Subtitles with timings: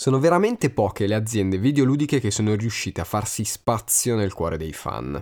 [0.00, 4.72] Sono veramente poche le aziende videoludiche che sono riuscite a farsi spazio nel cuore dei
[4.72, 5.20] fan.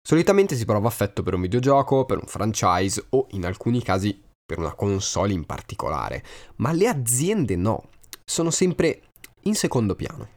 [0.00, 4.58] Solitamente si prova affetto per un videogioco, per un franchise o in alcuni casi per
[4.58, 6.24] una console in particolare,
[6.56, 7.90] ma le aziende no,
[8.24, 9.02] sono sempre
[9.42, 10.28] in secondo piano.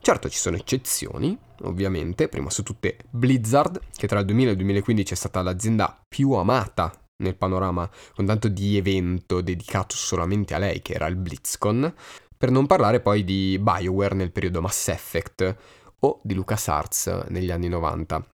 [0.00, 4.58] Certo ci sono eccezioni, ovviamente, prima su tutte Blizzard, che tra il 2000 e il
[4.58, 6.90] 2015 è stata l'azienda più amata
[7.22, 11.94] nel panorama con tanto di evento dedicato solamente a lei, che era il BlizzCon,
[12.38, 15.56] per non parlare poi di BioWare nel periodo Mass Effect
[16.00, 18.24] o di LucasArts negli anni 90.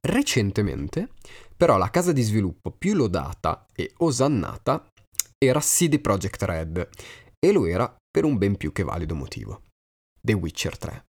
[0.00, 1.10] Recentemente,
[1.56, 4.86] però, la casa di sviluppo più lodata e osannata
[5.36, 6.88] era CD Projekt Red,
[7.38, 9.62] e lo era per un ben più che valido motivo.
[10.20, 11.07] The Witcher 3.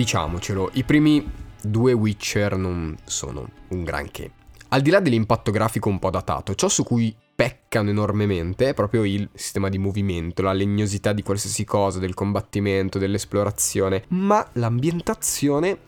[0.00, 4.30] Diciamocelo, i primi due Witcher non sono un granché.
[4.68, 9.04] Al di là dell'impatto grafico un po' datato, ciò su cui peccano enormemente è proprio
[9.04, 15.78] il sistema di movimento, la legnosità di qualsiasi cosa, del combattimento, dell'esplorazione, ma l'ambientazione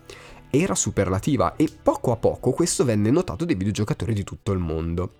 [0.50, 5.14] era superlativa e poco a poco questo venne notato dai videogiocatori di tutto il mondo.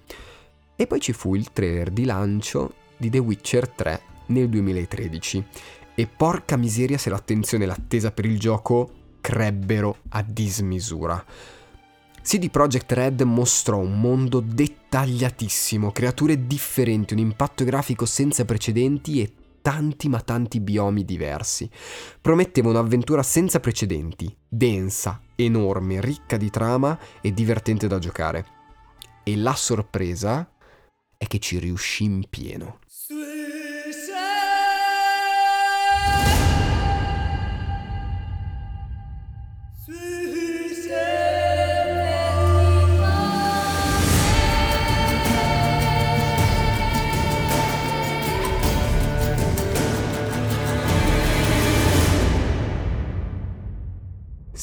[0.77, 5.45] E poi ci fu il trailer di lancio di The Witcher 3 nel 2013
[6.03, 11.25] e porca miseria se l'attenzione e l'attesa per il gioco crebbero a dismisura.
[12.21, 19.33] CD Projekt Red mostrò un mondo dettagliatissimo, creature differenti, un impatto grafico senza precedenti e
[19.63, 21.71] tanti ma tanti biomi diversi.
[22.21, 28.45] Prometteva un'avventura senza precedenti, densa, enorme, ricca di trama e divertente da giocare.
[29.23, 30.51] E la sorpresa
[31.17, 32.81] è che ci riuscì in pieno.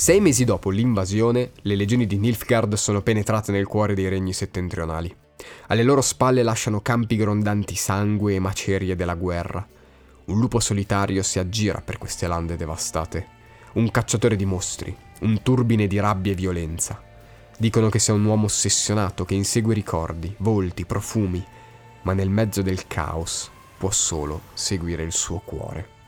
[0.09, 5.15] Sei mesi dopo l'invasione, le legioni di Nilfgaard sono penetrate nel cuore dei regni settentrionali.
[5.67, 9.63] Alle loro spalle lasciano campi grondanti sangue e macerie della guerra.
[10.25, 13.27] Un lupo solitario si aggira per queste lande devastate.
[13.73, 16.99] Un cacciatore di mostri, un turbine di rabbia e violenza.
[17.55, 21.45] Dicono che sia un uomo ossessionato che insegue ricordi, volti, profumi,
[22.01, 23.47] ma nel mezzo del caos
[23.77, 25.98] può solo seguire il suo cuore.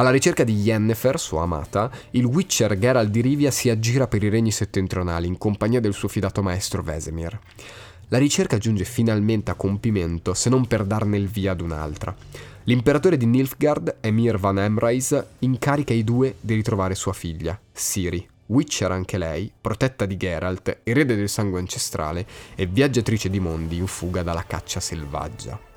[0.00, 4.30] Alla ricerca di Yennefer, sua amata, il Witcher Geralt di Rivia si aggira per i
[4.30, 7.38] regni settentrionali in compagnia del suo fidato maestro Vesemir.
[8.08, 12.16] La ricerca giunge finalmente a compimento, se non per darne il via ad un'altra.
[12.64, 18.92] L'imperatore di Nilfgaard, Emir van Emrys, incarica i due di ritrovare sua figlia, Siri, Witcher
[18.92, 24.22] anche lei, protetta di Geralt, erede del sangue ancestrale e viaggiatrice di mondi in fuga
[24.22, 25.69] dalla caccia selvaggia.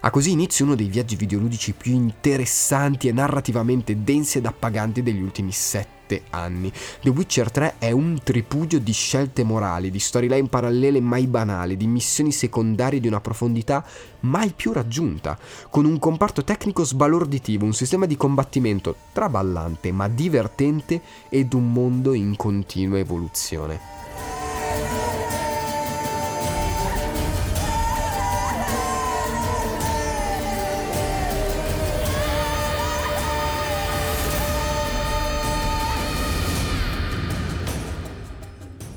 [0.00, 5.20] Ha così inizio uno dei viaggi videoludici più interessanti e narrativamente densi ed appaganti degli
[5.20, 6.72] ultimi sette anni.
[7.02, 11.88] The Witcher 3 è un tripudio di scelte morali, di storyline parallele mai banali, di
[11.88, 13.84] missioni secondarie di una profondità
[14.20, 15.36] mai più raggiunta,
[15.68, 22.12] con un comparto tecnico sbalorditivo, un sistema di combattimento traballante ma divertente ed un mondo
[22.12, 23.97] in continua evoluzione.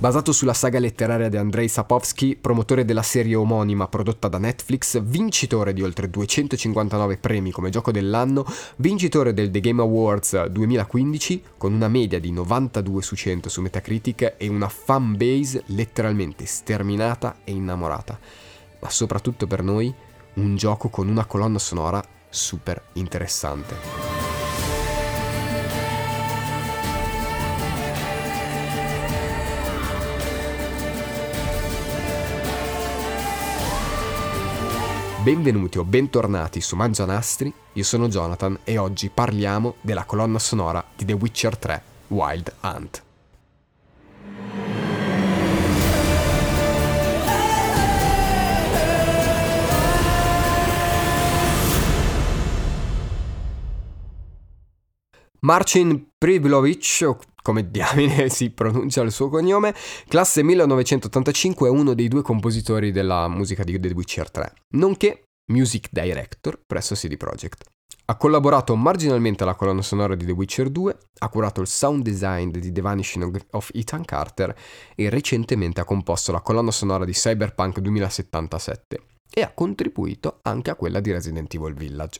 [0.01, 5.73] Basato sulla saga letteraria di Andrei Sapowski, promotore della serie omonima prodotta da Netflix, vincitore
[5.73, 8.43] di oltre 259 premi come gioco dell'anno,
[8.77, 14.33] vincitore del The Game Awards 2015 con una media di 92 su 100 su Metacritic
[14.37, 18.17] e una fanbase letteralmente sterminata e innamorata.
[18.79, 19.93] Ma soprattutto per noi,
[20.33, 24.30] un gioco con una colonna sonora super interessante.
[35.23, 41.05] Benvenuti o bentornati su Mangianastri, io sono Jonathan e oggi parliamo della colonna sonora di
[41.05, 43.03] The Witcher 3 Wild Hunt.
[55.41, 59.73] Marcin Privlovic, o come diamine si pronuncia il suo cognome,
[60.07, 65.89] classe 1985 è uno dei due compositori della musica di The Witcher 3, nonché music
[65.91, 67.69] director presso CD Projekt.
[68.05, 72.49] Ha collaborato marginalmente alla colonna sonora di The Witcher 2, ha curato il sound design
[72.49, 74.53] di The Vanishing of Ethan Carter
[74.95, 78.99] e recentemente ha composto la colonna sonora di Cyberpunk 2077
[79.33, 82.19] e ha contribuito anche a quella di Resident Evil Village.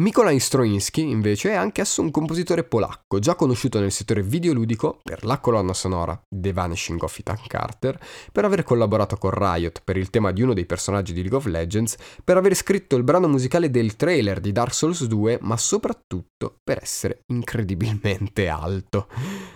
[0.00, 5.40] Mikolaj Stroinski, invece, è anch'esso un compositore polacco, già conosciuto nel settore videoludico per la
[5.40, 7.98] colonna sonora The Vanishing of Ethan Carter,
[8.30, 11.46] per aver collaborato con Riot per il tema di uno dei personaggi di League of
[11.46, 16.60] Legends, per aver scritto il brano musicale del trailer di Dark Souls 2, ma soprattutto
[16.62, 19.08] per essere incredibilmente alto.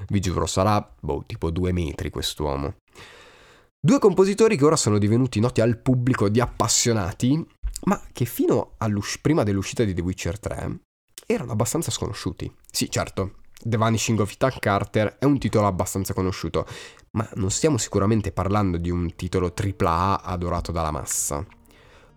[0.08, 2.74] Vi giuro, sarà, boh, tipo due metri quest'uomo.
[3.78, 7.46] Due compositori che ora sono divenuti noti al pubblico di appassionati
[7.84, 8.76] ma che fino
[9.20, 10.80] prima dell'uscita di The Witcher 3
[11.26, 12.52] erano abbastanza sconosciuti.
[12.70, 16.66] Sì, certo, The Vanishing of Ethan Carter è un titolo abbastanza conosciuto,
[17.12, 21.46] ma non stiamo sicuramente parlando di un titolo AAA adorato dalla massa.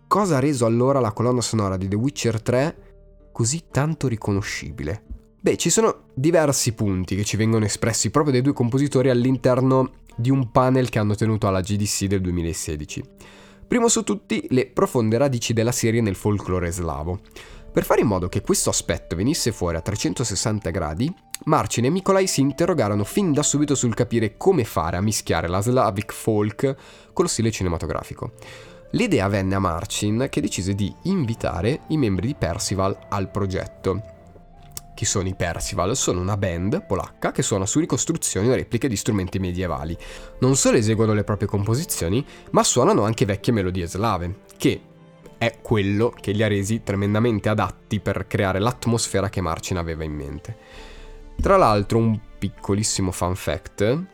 [0.08, 5.04] Cosa ha reso allora la colonna sonora di The Witcher 3 così tanto riconoscibile?
[5.40, 10.30] Beh, ci sono diversi punti che ci vengono espressi proprio dai due compositori all'interno di
[10.30, 13.02] un panel che hanno tenuto alla GDC del 2016.
[13.66, 17.18] Primo su tutti le profonde radici della serie nel folklore slavo.
[17.72, 21.12] Per fare in modo che questo aspetto venisse fuori a 360 gradi,
[21.44, 25.60] Marcin e Nikolai si interrogarono fin da subito sul capire come fare a mischiare la
[25.60, 26.76] Slavic folk
[27.12, 28.32] con lo stile cinematografico.
[28.92, 34.14] L'idea venne a Marcin che decise di invitare i membri di Percival al progetto
[34.96, 35.94] chi sono i Percival?
[35.94, 39.94] Sono una band polacca che suona su ricostruzioni o repliche di strumenti medievali.
[40.40, 44.80] Non solo eseguono le proprie composizioni, ma suonano anche vecchie melodie slave, che
[45.36, 50.12] è quello che li ha resi tremendamente adatti per creare l'atmosfera che Marcin aveva in
[50.12, 50.56] mente.
[51.42, 54.04] Tra l'altro, un piccolissimo fun fact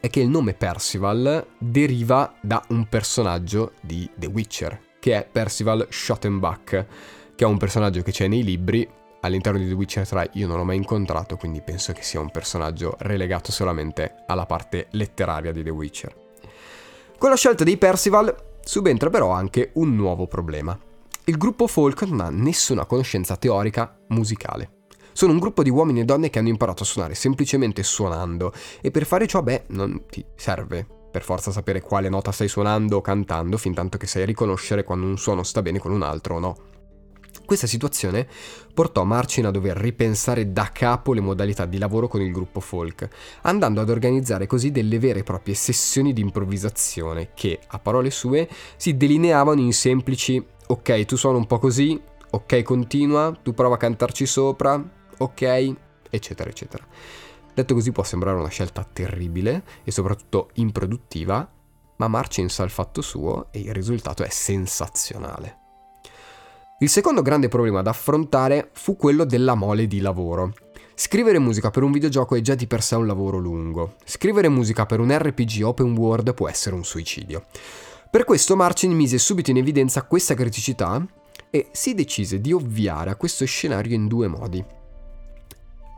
[0.00, 5.86] è che il nome Percival deriva da un personaggio di The Witcher, che è Percival
[5.88, 6.86] Schottenbach,
[7.34, 8.86] che è un personaggio che c'è nei libri,
[9.24, 12.30] all'interno di The Witcher 3 io non l'ho mai incontrato, quindi penso che sia un
[12.30, 16.14] personaggio relegato solamente alla parte letteraria di The Witcher.
[17.18, 20.78] Con la scelta dei Percival subentra però anche un nuovo problema.
[21.24, 24.82] Il gruppo folk non ha nessuna conoscenza teorica musicale.
[25.12, 28.90] Sono un gruppo di uomini e donne che hanno imparato a suonare semplicemente suonando e
[28.90, 33.00] per fare ciò, beh, non ti serve per forza sapere quale nota stai suonando o
[33.00, 36.38] cantando, fin tanto che sai riconoscere quando un suono sta bene con un altro o
[36.40, 36.56] no.
[37.44, 38.26] Questa situazione
[38.72, 43.08] portò Marcin a dover ripensare da capo le modalità di lavoro con il gruppo folk,
[43.42, 48.48] andando ad organizzare così delle vere e proprie sessioni di improvvisazione che, a parole sue,
[48.76, 52.00] si delineavano in semplici ok, tu suoni un po' così,
[52.30, 54.82] ok, continua, tu prova a cantarci sopra,
[55.18, 55.74] ok,
[56.10, 56.86] eccetera, eccetera.
[57.52, 61.48] Detto così può sembrare una scelta terribile e soprattutto improduttiva,
[61.96, 65.63] ma Marcin sa il fatto suo e il risultato è sensazionale.
[66.78, 70.54] Il secondo grande problema da affrontare fu quello della mole di lavoro.
[70.96, 73.94] Scrivere musica per un videogioco è già di per sé un lavoro lungo.
[74.04, 77.44] Scrivere musica per un RPG open world può essere un suicidio.
[78.10, 81.00] Per questo Marcin mise subito in evidenza questa criticità
[81.48, 84.62] e si decise di ovviare a questo scenario in due modi.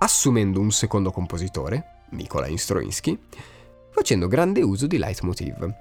[0.01, 3.19] Assumendo un secondo compositore, Nikolai Stroinsky,
[3.93, 5.75] facendo grande uso di leitmotiv.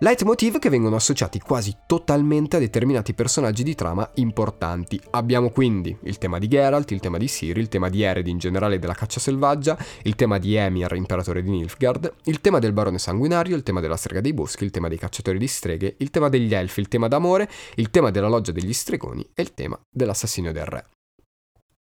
[0.00, 5.00] Leitmotiv che vengono associati quasi totalmente a determinati personaggi di trama importanti.
[5.10, 8.38] Abbiamo quindi il tema di Geralt, il tema di Ciri, il tema di Ered in
[8.38, 12.98] generale della caccia selvaggia, il tema di Emir, imperatore di Nilfgaard, il tema del barone
[12.98, 16.28] sanguinario, il tema della strega dei boschi, il tema dei cacciatori di streghe, il tema
[16.28, 20.50] degli elfi, il tema d'amore, il tema della loggia degli stregoni e il tema dell'assassinio
[20.50, 20.86] del re.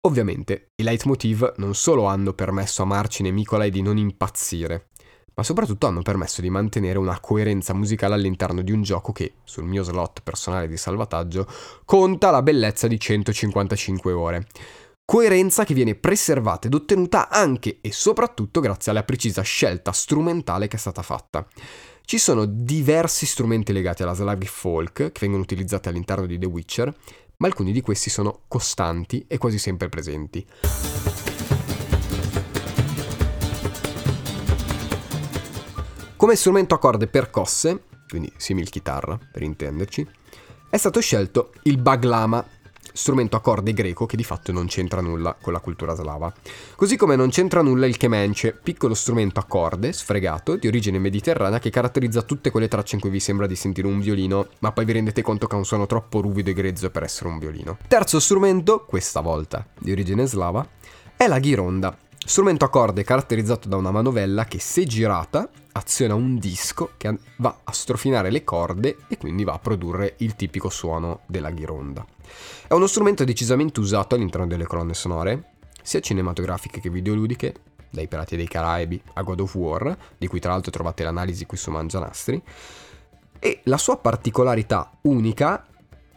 [0.06, 4.90] Ovviamente, i leitmotiv non solo hanno permesso a Marcin e Nicolai di non impazzire,
[5.36, 9.64] ma soprattutto hanno permesso di mantenere una coerenza musicale all'interno di un gioco che, sul
[9.64, 11.46] mio slot personale di salvataggio,
[11.84, 14.46] conta la bellezza di 155 ore.
[15.04, 20.76] Coerenza che viene preservata ed ottenuta anche e soprattutto grazie alla precisa scelta strumentale che
[20.76, 21.46] è stata fatta.
[22.02, 26.94] Ci sono diversi strumenti legati alla Slavic folk che vengono utilizzati all'interno di The Witcher,
[27.36, 30.46] ma alcuni di questi sono costanti e quasi sempre presenti.
[36.26, 40.04] Come strumento a corde percosse, quindi simil chitarra per intenderci,
[40.68, 42.44] è stato scelto il baglama,
[42.92, 46.34] strumento a corde greco che di fatto non c'entra nulla con la cultura slava.
[46.74, 51.60] Così come non c'entra nulla il kemenche, piccolo strumento a corde, sfregato, di origine mediterranea
[51.60, 54.84] che caratterizza tutte quelle tracce in cui vi sembra di sentire un violino, ma poi
[54.84, 57.78] vi rendete conto che ha un suono troppo ruvido e grezzo per essere un violino.
[57.86, 60.66] Terzo strumento, questa volta di origine slava,
[61.16, 66.38] è la ghironda, strumento a corde caratterizzato da una manovella che se girata aziona un
[66.38, 71.20] disco che va a strofinare le corde e quindi va a produrre il tipico suono
[71.26, 72.04] della ghironda.
[72.66, 75.52] È uno strumento decisamente usato all'interno delle colonne sonore,
[75.82, 77.54] sia cinematografiche che videoludiche,
[77.90, 81.56] dai Pirati dei Caraibi a God of War, di cui tra l'altro trovate l'analisi qui
[81.56, 82.42] su Mangianastri,
[83.38, 85.64] e la sua particolarità unica,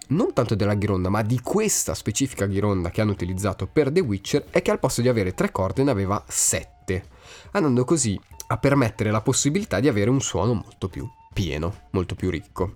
[0.09, 4.45] non tanto della ghironda, ma di questa specifica ghironda che hanno utilizzato per The Witcher,
[4.49, 7.05] è che al posto di avere tre corde ne aveva sette,
[7.51, 12.29] andando così a permettere la possibilità di avere un suono molto più pieno, molto più
[12.29, 12.75] ricco.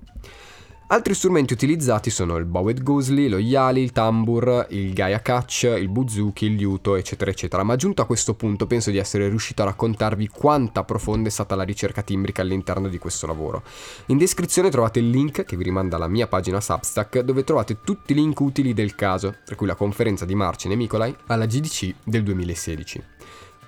[0.87, 5.87] Altri strumenti utilizzati sono il bowed gusli, lo yali, il tambur, il gaia catch, il
[5.87, 7.63] buzuki, il liuto, eccetera, eccetera.
[7.63, 11.55] Ma giunto a questo punto penso di essere riuscito a raccontarvi quanta profonda è stata
[11.55, 13.63] la ricerca timbrica all'interno di questo lavoro.
[14.07, 18.11] In descrizione trovate il link che vi rimanda alla mia pagina Substack dove trovate tutti
[18.11, 21.95] i link utili del caso, tra cui la conferenza di Marcin e Nikolai alla GDC
[22.03, 23.12] del 2016.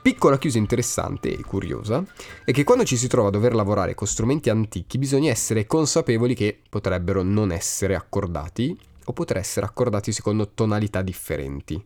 [0.05, 2.05] Piccola chiusa interessante e curiosa
[2.43, 6.35] è che quando ci si trova a dover lavorare con strumenti antichi bisogna essere consapevoli
[6.35, 11.83] che potrebbero non essere accordati o poter essere accordati secondo tonalità differenti.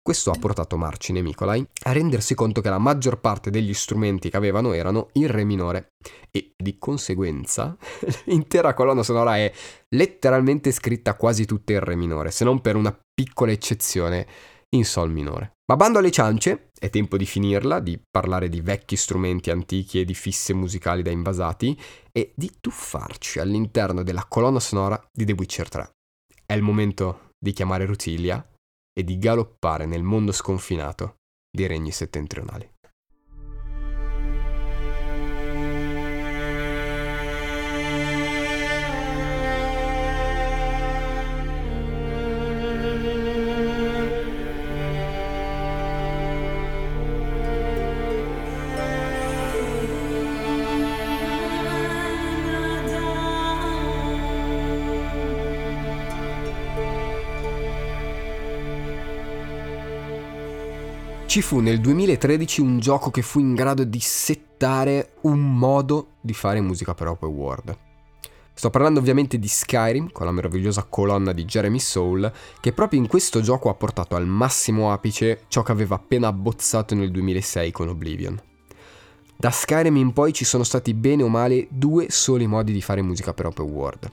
[0.00, 4.30] Questo ha portato Marcin e Nicolai a rendersi conto che la maggior parte degli strumenti
[4.30, 5.88] che avevano erano in re minore
[6.30, 7.76] e di conseguenza
[8.24, 9.52] l'intera colonna sonora è
[9.90, 14.26] letteralmente scritta quasi tutta in re minore, se non per una piccola eccezione
[14.70, 15.56] in sol minore.
[15.66, 20.04] Ma bando alle ciance, è tempo di finirla, di parlare di vecchi strumenti antichi e
[20.04, 21.78] di fisse musicali da invasati
[22.12, 25.90] e di tuffarci all'interno della colonna sonora di The Witcher 3.
[26.46, 28.46] È il momento di chiamare Rutilia
[28.92, 31.16] e di galoppare nel mondo sconfinato
[31.50, 32.68] dei regni settentrionali.
[61.28, 66.32] Ci fu nel 2013 un gioco che fu in grado di settare un modo di
[66.32, 67.76] fare musica per open world.
[68.54, 73.08] Sto parlando ovviamente di Skyrim, con la meravigliosa colonna di Jeremy Soule, che proprio in
[73.08, 77.88] questo gioco ha portato al massimo apice ciò che aveva appena abbozzato nel 2006 con
[77.88, 78.40] Oblivion.
[79.36, 83.02] Da Skyrim in poi ci sono stati bene o male due soli modi di fare
[83.02, 84.10] musica per open world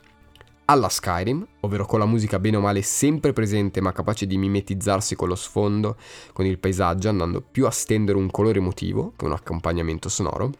[0.65, 5.15] alla Skyrim, ovvero con la musica bene o male sempre presente ma capace di mimetizzarsi
[5.15, 5.97] con lo sfondo,
[6.33, 10.51] con il paesaggio, andando più a stendere un colore emotivo che un accompagnamento sonoro,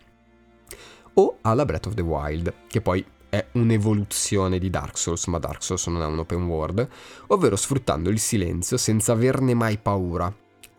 [1.15, 5.63] o alla Breath of the Wild, che poi è un'evoluzione di Dark Souls, ma Dark
[5.63, 6.87] Souls non è un open world,
[7.27, 10.33] ovvero sfruttando il silenzio senza averne mai paura,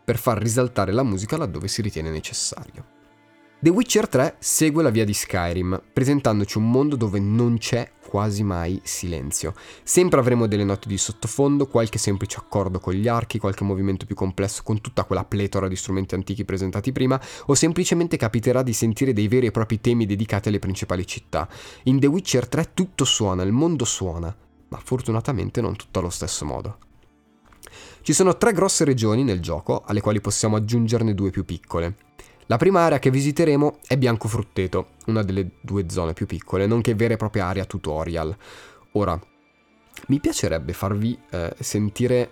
[0.04, 2.95] per far risaltare la musica laddove si ritiene necessario.
[3.58, 8.42] The Witcher 3 segue la via di Skyrim, presentandoci un mondo dove non c'è quasi
[8.42, 9.54] mai silenzio.
[9.82, 14.14] Sempre avremo delle note di sottofondo, qualche semplice accordo con gli archi, qualche movimento più
[14.14, 19.14] complesso con tutta quella pletora di strumenti antichi presentati prima, o semplicemente capiterà di sentire
[19.14, 21.48] dei veri e propri temi dedicati alle principali città.
[21.84, 24.36] In The Witcher 3 tutto suona, il mondo suona,
[24.68, 26.78] ma fortunatamente non tutto allo stesso modo.
[28.02, 32.05] Ci sono tre grosse regioni nel gioco, alle quali possiamo aggiungerne due più piccole.
[32.48, 37.14] La prima area che visiteremo è Biancofrutteto, una delle due zone più piccole, nonché vera
[37.14, 38.36] e propria area tutorial.
[38.92, 39.20] Ora,
[40.06, 42.30] mi piacerebbe farvi eh, sentire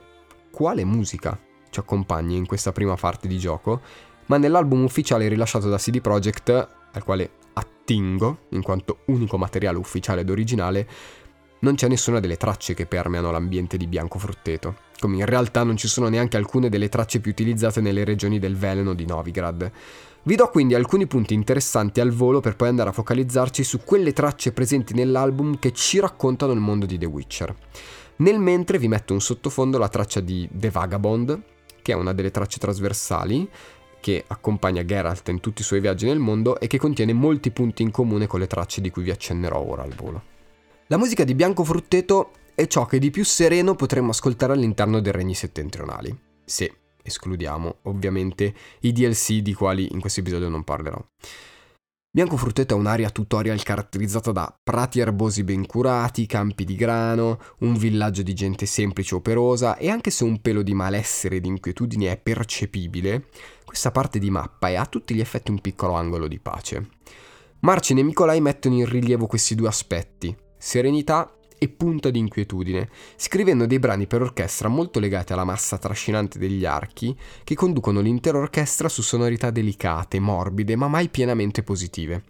[0.52, 1.36] quale musica
[1.68, 3.80] ci accompagni in questa prima parte di gioco,
[4.26, 6.48] ma nell'album ufficiale rilasciato da CD Projekt,
[6.92, 10.88] al quale attingo in quanto unico materiale ufficiale ed originale,
[11.60, 15.88] non c'è nessuna delle tracce che permeano l'ambiente di Biancofrutteto, come in realtà non ci
[15.88, 19.70] sono neanche alcune delle tracce più utilizzate nelle regioni del Veleno di Novigrad.
[20.22, 24.12] Vi do quindi alcuni punti interessanti al volo per poi andare a focalizzarci su quelle
[24.12, 27.54] tracce presenti nell'album che ci raccontano il mondo di The Witcher.
[28.16, 31.42] Nel mentre vi metto un sottofondo la traccia di The Vagabond,
[31.82, 33.48] che è una delle tracce trasversali
[34.00, 37.82] che accompagna Geralt in tutti i suoi viaggi nel mondo e che contiene molti punti
[37.82, 40.22] in comune con le tracce di cui vi accennerò ora al volo.
[40.88, 45.12] La musica di Bianco Frutteto è ciò che di più sereno potremmo ascoltare all'interno dei
[45.12, 51.04] regni settentrionali, se escludiamo ovviamente i DLC di quali in questo episodio non parlerò.
[52.14, 57.74] Bianco Frutteto è un'area tutorial caratterizzata da prati erbosi ben curati, campi di grano, un
[57.74, 61.48] villaggio di gente semplice e operosa e anche se un pelo di malessere e di
[61.48, 63.26] inquietudine è percepibile,
[63.64, 66.88] questa parte di mappa è a tutti gli effetti un piccolo angolo di pace.
[67.62, 71.34] Marcin e Nicolai mettono in rilievo questi due aspetti, serenità
[71.64, 76.64] e punta di inquietudine, scrivendo dei brani per orchestra molto legati alla massa trascinante degli
[76.64, 82.22] archi che conducono l'intera orchestra su sonorità delicate, morbide, ma mai pienamente positive.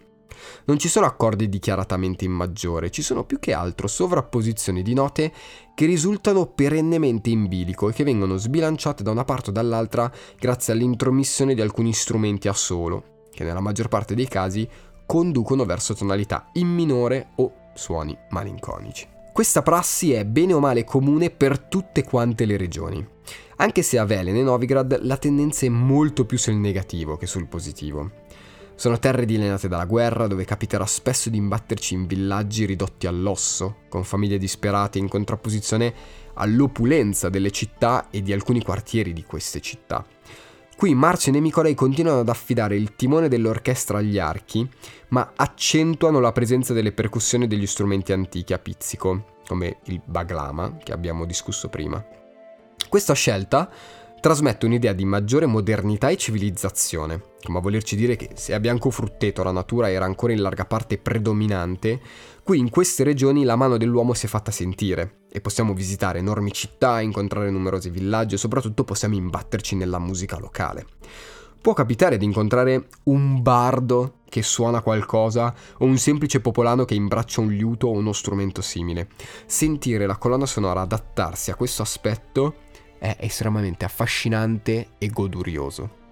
[0.65, 5.31] Non ci sono accordi dichiaratamente in maggiore, ci sono più che altro sovrapposizioni di note
[5.73, 10.73] che risultano perennemente in bilico e che vengono sbilanciate da una parte o dall'altra grazie
[10.73, 14.67] all'intromissione di alcuni strumenti a solo, che nella maggior parte dei casi
[15.05, 19.14] conducono verso tonalità in minore o suoni malinconici.
[19.35, 23.05] Questa prassi è bene o male comune per tutte quante le regioni,
[23.57, 27.47] anche se a Velen e Novigrad la tendenza è molto più sul negativo che sul
[27.47, 28.11] positivo.
[28.75, 34.05] Sono terre dilenate dalla guerra dove capiterà spesso di imbatterci in villaggi ridotti all'osso, con
[34.05, 35.93] famiglie disperate in contrapposizione
[36.35, 40.14] all'opulenza delle città e di alcuni quartieri di queste città.
[40.77, 44.69] Qui Marcin e Nicolai continuano ad affidare il timone dell'orchestra agli archi,
[45.09, 50.91] ma accentuano la presenza delle percussioni degli strumenti antichi a pizzico, come il baglama che
[50.91, 52.05] abbiamo discusso prima.
[52.89, 53.71] Questa scelta
[54.19, 59.43] trasmette un'idea di maggiore modernità e civilizzazione, come a volerci dire che se a Biancofrutteto
[59.43, 62.01] la natura era ancora in larga parte predominante,
[62.45, 66.51] qui in queste regioni la mano dell'uomo si è fatta sentire e possiamo visitare enormi
[66.51, 70.85] città, incontrare numerosi villaggi e soprattutto possiamo imbatterci nella musica locale.
[71.59, 77.41] Può capitare di incontrare un bardo che suona qualcosa o un semplice popolano che imbraccia
[77.41, 79.07] un liuto o uno strumento simile.
[79.47, 82.57] Sentire la colonna sonora adattarsi a questo aspetto
[82.99, 86.04] è estremamente affascinante e godurioso.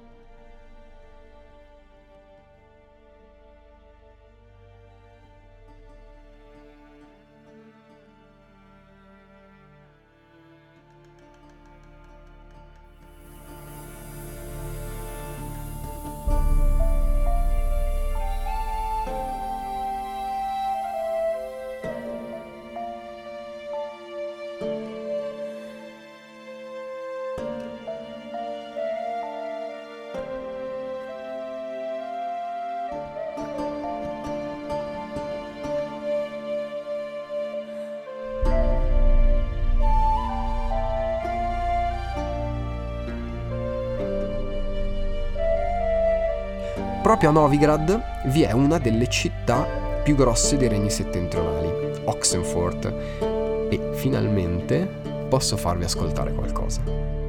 [47.24, 49.66] Proprio a Novigrad vi è una delle città
[50.04, 52.94] più grosse dei regni settentrionali, Oxenfurt,
[53.70, 54.86] e finalmente
[55.30, 57.23] posso farvi ascoltare qualcosa.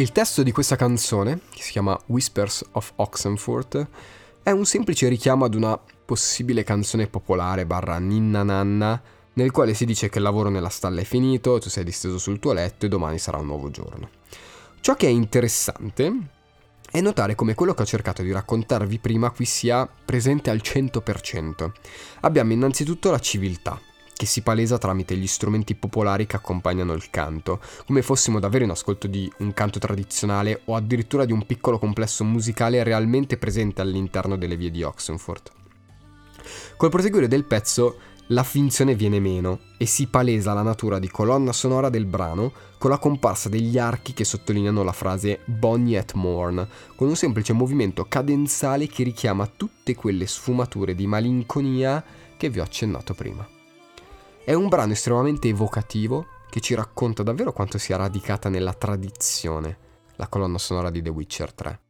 [0.00, 3.86] Il testo di questa canzone, che si chiama Whispers of Oxenfurt,
[4.42, 8.98] è un semplice richiamo ad una possibile canzone popolare barra ninna nanna,
[9.34, 12.38] nel quale si dice che il lavoro nella stalla è finito, tu sei disteso sul
[12.38, 14.08] tuo letto e domani sarà un nuovo giorno.
[14.80, 16.12] Ciò che è interessante
[16.90, 21.70] è notare come quello che ho cercato di raccontarvi prima qui sia presente al 100%.
[22.20, 23.78] Abbiamo innanzitutto la civiltà,
[24.20, 28.70] che si palesa tramite gli strumenti popolari che accompagnano il canto, come fossimo davvero in
[28.70, 34.36] ascolto di un canto tradizionale o addirittura di un piccolo complesso musicale realmente presente all'interno
[34.36, 35.50] delle vie di Oxenford.
[36.76, 41.54] Col proseguire del pezzo la finzione viene meno e si palesa la natura di colonna
[41.54, 46.68] sonora del brano con la comparsa degli archi che sottolineano la frase Bonnie at Morn,
[46.94, 52.04] con un semplice movimento cadenzale che richiama tutte quelle sfumature di malinconia
[52.36, 53.48] che vi ho accennato prima.
[54.42, 60.28] È un brano estremamente evocativo che ci racconta davvero quanto sia radicata nella tradizione la
[60.28, 61.80] colonna sonora di The Witcher 3.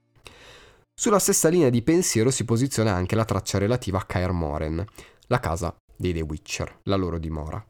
[0.92, 4.84] Sulla stessa linea di pensiero si posiziona anche la traccia relativa a Kaer Moren,
[5.28, 7.64] la casa dei The Witcher, la loro dimora.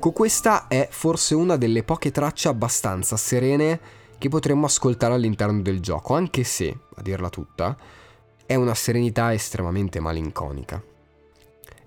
[0.00, 3.78] Ecco, questa è forse una delle poche tracce abbastanza serene
[4.16, 7.76] che potremmo ascoltare all'interno del gioco, anche se, a dirla tutta,
[8.46, 10.82] è una serenità estremamente malinconica.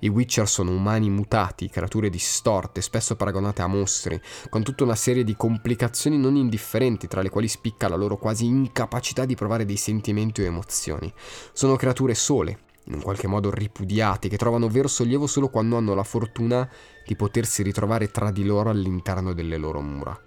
[0.02, 5.24] I Witcher sono umani mutati, creature distorte, spesso paragonate a mostri, con tutta una serie
[5.24, 9.78] di complicazioni non indifferenti, tra le quali spicca la loro quasi incapacità di provare dei
[9.78, 11.12] sentimenti o emozioni.
[11.52, 15.94] Sono creature sole, in un qualche modo ripudiati, che trovano vero sollievo solo quando hanno
[15.94, 16.70] la fortuna
[17.06, 20.20] di potersi ritrovare tra di loro all'interno delle loro mura.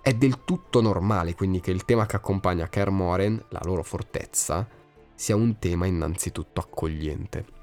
[0.00, 4.68] È del tutto normale quindi che il tema che accompagna Kermoren, la loro fortezza,
[5.14, 7.55] sia un tema innanzitutto accogliente.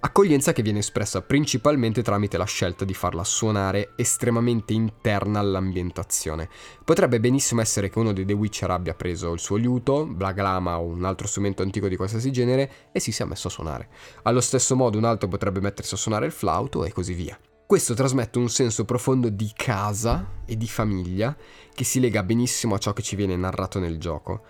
[0.00, 6.48] Accoglienza che viene espressa principalmente tramite la scelta di farla suonare estremamente interna all'ambientazione.
[6.84, 10.84] Potrebbe benissimo essere che uno dei The Witcher abbia preso il suo liuto, Blaglama o
[10.84, 13.88] un altro strumento antico di qualsiasi genere e si sia messo a suonare.
[14.22, 17.36] Allo stesso modo un altro potrebbe mettersi a suonare il flauto e così via.
[17.66, 21.36] Questo trasmette un senso profondo di casa e di famiglia
[21.74, 24.42] che si lega benissimo a ciò che ci viene narrato nel gioco.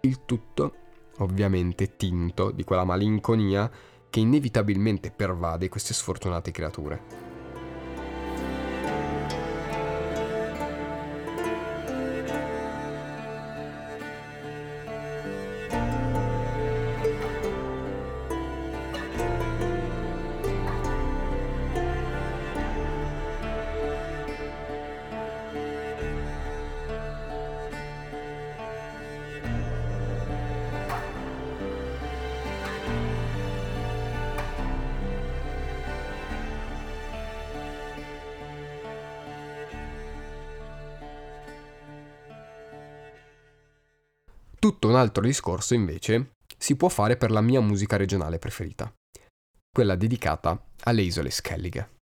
[0.00, 0.74] Il tutto,
[1.18, 3.70] ovviamente, tinto di quella malinconia
[4.10, 7.25] che inevitabilmente pervade queste sfortunate creature.
[44.66, 48.92] Tutto un altro discorso invece si può fare per la mia musica regionale preferita,
[49.70, 51.95] quella dedicata alle isole Skellige.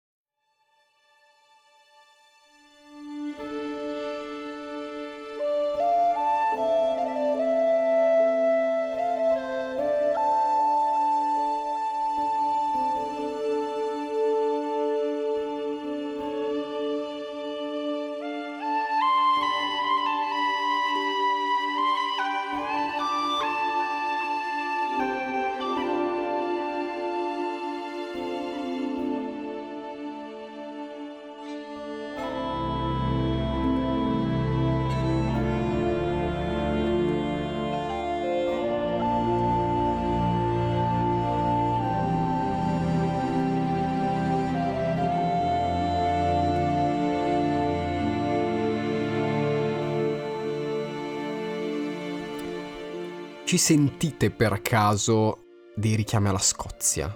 [53.51, 55.43] Ci sentite per caso
[55.75, 57.13] dei richiami alla Scozia?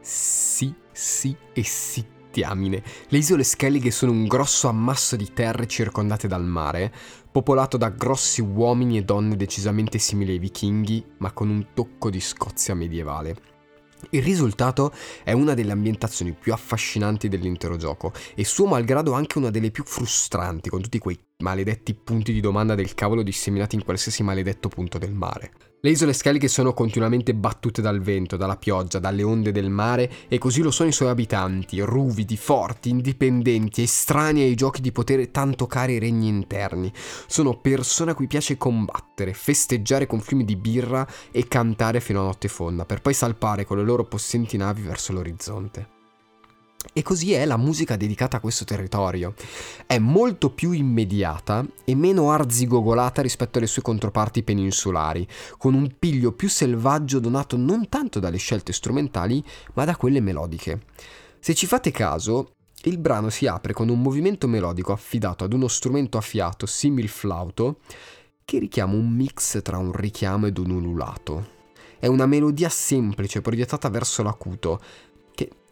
[0.00, 2.82] Sì, sì e sì, diamine.
[3.06, 6.92] Le isole Skellige sono un grosso ammasso di terre circondate dal mare,
[7.30, 12.18] popolato da grossi uomini e donne decisamente simili ai vichinghi, ma con un tocco di
[12.18, 13.36] Scozia medievale.
[14.10, 19.50] Il risultato è una delle ambientazioni più affascinanti dell'intero gioco e suo malgrado anche una
[19.50, 24.22] delle più frustranti, con tutti quei maledetti punti di domanda del cavolo disseminati in qualsiasi
[24.22, 25.52] maledetto punto del mare.
[25.80, 30.38] Le isole scheliche sono continuamente battute dal vento, dalla pioggia, dalle onde del mare e
[30.38, 35.66] così lo sono i suoi abitanti, ruvidi, forti, indipendenti, estranei ai giochi di potere tanto
[35.66, 36.90] cari ai regni interni.
[37.26, 42.24] Sono persone a cui piace combattere, festeggiare con fiumi di birra e cantare fino a
[42.24, 45.93] notte fonda, per poi salpare con le loro possenti navi verso l'orizzonte.
[46.92, 49.34] E così è la musica dedicata a questo territorio.
[49.86, 56.32] È molto più immediata e meno arzigogolata rispetto alle sue controparti peninsulari, con un piglio
[56.32, 59.42] più selvaggio donato non tanto dalle scelte strumentali,
[59.74, 60.82] ma da quelle melodiche.
[61.40, 62.52] Se ci fate caso,
[62.84, 67.08] il brano si apre con un movimento melodico affidato ad uno strumento a fiato simil
[67.08, 67.78] flauto
[68.44, 71.52] che richiama un mix tra un richiamo ed un ululato.
[71.98, 74.80] È una melodia semplice proiettata verso l'acuto,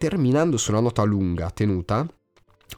[0.03, 2.05] terminando su una nota lunga tenuta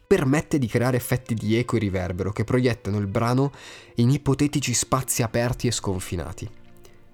[0.06, 3.50] permette di creare effetti di eco e riverbero che proiettano il brano
[3.94, 6.46] in ipotetici spazi aperti e sconfinati.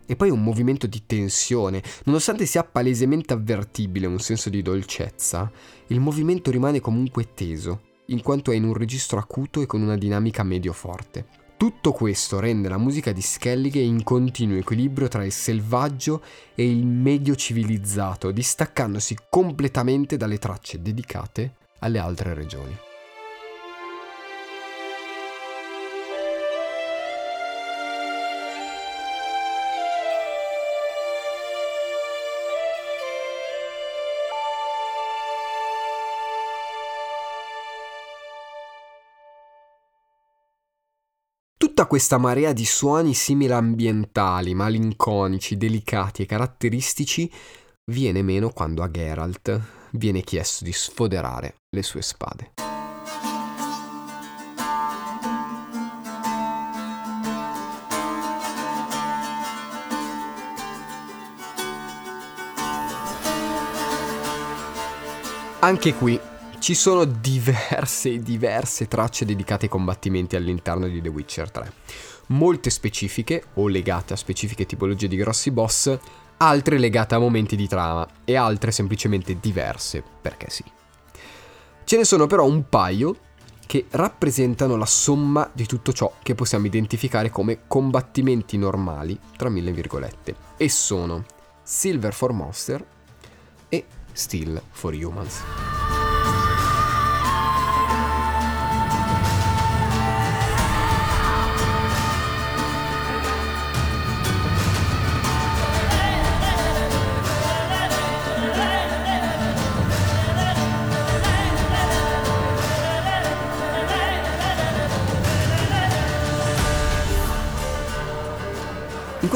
[0.06, 5.48] E poi un movimento di tensione, nonostante sia palesemente avvertibile un senso di dolcezza,
[5.86, 9.96] il movimento rimane comunque teso, in quanto è in un registro acuto e con una
[9.96, 11.24] dinamica medio forte.
[11.60, 16.22] Tutto questo rende la musica di Skellige in continuo equilibrio tra il selvaggio
[16.54, 22.89] e il medio civilizzato, distaccandosi completamente dalle tracce dedicate alle altre regioni.
[41.80, 47.32] Tutta questa marea di suoni simili ambientali, malinconici, delicati e caratteristici
[47.90, 49.58] viene meno quando a Geralt
[49.92, 52.52] viene chiesto di sfoderare le sue spade.
[65.60, 66.20] Anche qui
[66.60, 71.72] ci sono diverse diverse tracce dedicate ai combattimenti all'interno di The Witcher 3.
[72.26, 75.98] Molte specifiche o legate a specifiche tipologie di grossi boss,
[76.36, 80.62] altre legate a momenti di trama e altre semplicemente diverse, perché sì.
[81.84, 83.16] Ce ne sono però un paio
[83.66, 89.72] che rappresentano la somma di tutto ciò che possiamo identificare come combattimenti normali, tra mille
[89.72, 91.24] virgolette, e sono
[91.62, 92.86] Silver for Monster
[93.68, 95.79] e Steel for Humans.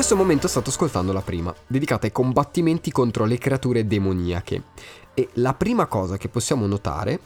[0.07, 4.63] Questo momento state ascoltando la prima, dedicata ai combattimenti contro le creature demoniache.
[5.15, 7.19] E la prima cosa che possiamo notare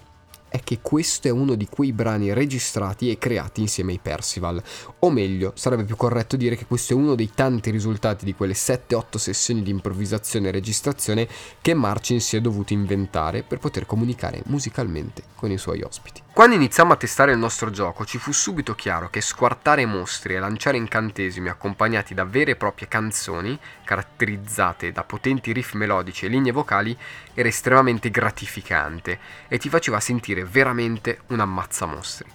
[0.49, 4.63] è che questo è uno di quei brani registrati e creati insieme ai Percival.
[5.01, 8.55] O meglio, sarebbe più corretto dire che questo è uno dei tanti risultati di quelle
[8.55, 11.27] 7-8 sessioni di improvvisazione e registrazione
[11.61, 16.23] che Marcin si è dovuto inventare per poter comunicare musicalmente con i suoi ospiti.
[16.39, 20.39] Quando iniziamo a testare il nostro gioco ci fu subito chiaro che squartare mostri e
[20.39, 26.53] lanciare incantesimi accompagnati da vere e proprie canzoni, caratterizzate da potenti riff melodici e linee
[26.53, 26.97] vocali,
[27.35, 32.31] era estremamente gratificante e ti faceva sentire veramente un ammazza mostri.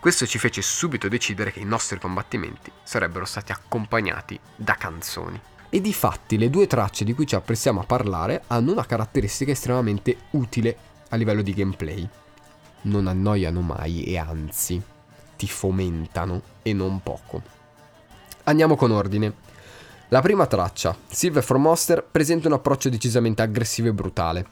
[0.00, 5.38] Questo ci fece subito decidere che i nostri combattimenti sarebbero stati accompagnati da canzoni.
[5.68, 9.50] E di fatti le due tracce di cui ci apprestiamo a parlare hanno una caratteristica
[9.50, 10.74] estremamente utile
[11.10, 12.08] a livello di gameplay
[12.82, 14.82] non annoiano mai e anzi
[15.36, 17.42] ti fomentano e non poco.
[18.44, 19.48] Andiamo con ordine.
[20.08, 24.46] La prima traccia, Silver for Monster, presenta un approccio decisamente aggressivo e brutale.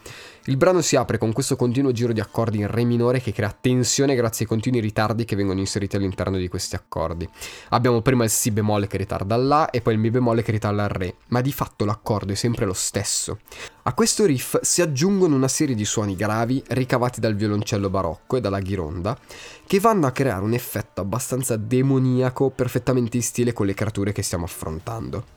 [0.48, 3.54] Il brano si apre con questo continuo giro di accordi in Re minore che crea
[3.54, 7.28] tensione grazie ai continui ritardi che vengono inseriti all'interno di questi accordi.
[7.68, 10.84] Abbiamo prima il Si bemolle che ritarda La e poi il Mi bemolle che ritarda
[10.84, 13.40] il Re, ma di fatto l'accordo è sempre lo stesso.
[13.82, 18.40] A questo riff si aggiungono una serie di suoni gravi ricavati dal violoncello barocco e
[18.40, 19.18] dalla ghironda
[19.66, 24.22] che vanno a creare un effetto abbastanza demoniaco perfettamente in stile con le creature che
[24.22, 25.36] stiamo affrontando.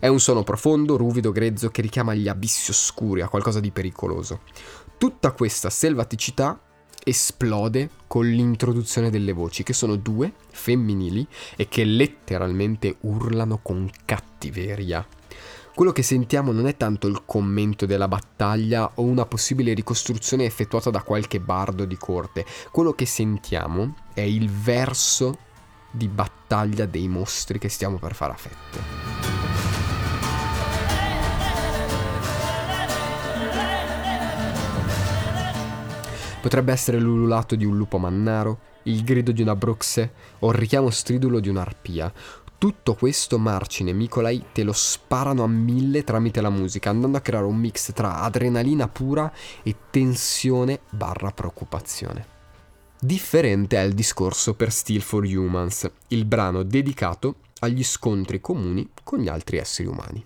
[0.00, 4.42] È un suono profondo, ruvido, grezzo che richiama gli abissi oscuri, a qualcosa di pericoloso.
[4.96, 6.60] Tutta questa selvaticità
[7.02, 15.06] esplode con l'introduzione delle voci, che sono due, femminili, e che letteralmente urlano con cattiveria.
[15.74, 20.90] Quello che sentiamo non è tanto il commento della battaglia o una possibile ricostruzione effettuata
[20.90, 25.38] da qualche bardo di corte, quello che sentiamo è il verso
[25.90, 29.37] di battaglia dei mostri che stiamo per fare a fette.
[36.40, 40.88] Potrebbe essere l'ululato di un lupo mannaro, il grido di una bruxe o il richiamo
[40.88, 42.12] stridulo di un'arpia.
[42.56, 47.20] Tutto questo Marcin e Mikolai te lo sparano a mille tramite la musica, andando a
[47.20, 49.30] creare un mix tra adrenalina pura
[49.62, 52.36] e tensione barra preoccupazione.
[53.00, 59.18] Differente è il discorso per Steel for Humans, il brano dedicato agli scontri comuni con
[59.18, 60.24] gli altri esseri umani.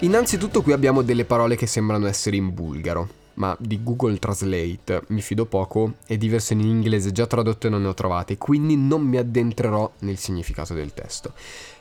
[0.00, 5.20] Innanzitutto qui abbiamo delle parole che sembrano essere in bulgaro, ma di Google Translate mi
[5.20, 9.02] fido poco e di versioni in inglese già tradotte non ne ho trovate, quindi non
[9.02, 11.32] mi addentrerò nel significato del testo.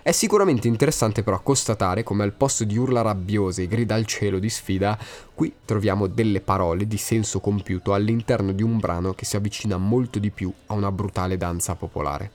[0.01, 4.39] È sicuramente interessante però constatare come al posto di urla rabbiose e grida al cielo
[4.39, 4.97] di sfida,
[5.35, 10.17] qui troviamo delle parole di senso compiuto all'interno di un brano che si avvicina molto
[10.17, 12.31] di più a una brutale danza popolare.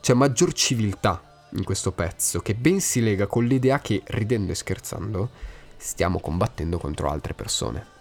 [0.00, 1.23] C'è maggior civiltà
[1.54, 5.30] in questo pezzo che ben si lega con l'idea che, ridendo e scherzando,
[5.76, 7.92] stiamo combattendo contro altre persone.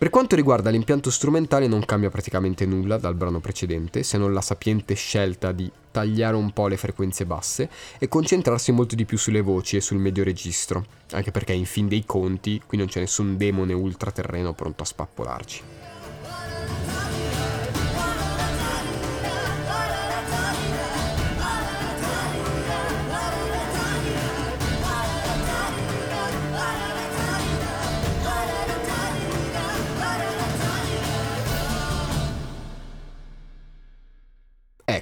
[0.00, 4.40] Per quanto riguarda l'impianto strumentale non cambia praticamente nulla dal brano precedente, se non la
[4.40, 9.42] sapiente scelta di tagliare un po' le frequenze basse e concentrarsi molto di più sulle
[9.42, 13.36] voci e sul medio registro, anche perché in fin dei conti qui non c'è nessun
[13.36, 15.62] demone ultraterreno pronto a spappolarci.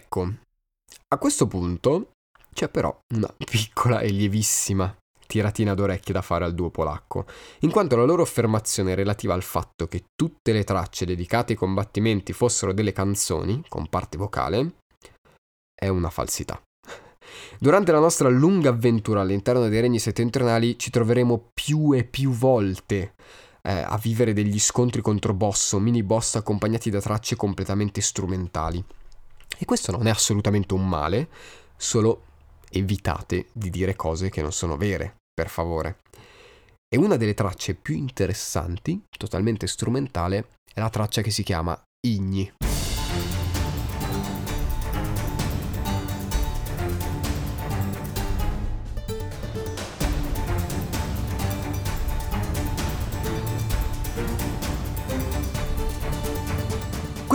[0.09, 0.35] Polacco.
[1.09, 2.13] A questo punto
[2.53, 4.95] c'è però una piccola e lievissima
[5.27, 7.27] tiratina d'orecchie da fare al duo polacco,
[7.61, 12.33] in quanto la loro affermazione relativa al fatto che tutte le tracce dedicate ai combattimenti
[12.33, 14.77] fossero delle canzoni con parte vocale
[15.75, 16.61] è una falsità.
[17.59, 23.15] Durante la nostra lunga avventura all'interno dei regni settentrionali ci troveremo più e più volte
[23.63, 28.83] eh, a vivere degli scontri contro boss o mini boss accompagnati da tracce completamente strumentali.
[29.59, 31.29] E questo non è assolutamente un male,
[31.77, 32.23] solo
[32.71, 35.99] evitate di dire cose che non sono vere, per favore.
[36.89, 42.53] E una delle tracce più interessanti, totalmente strumentale, è la traccia che si chiama Igni.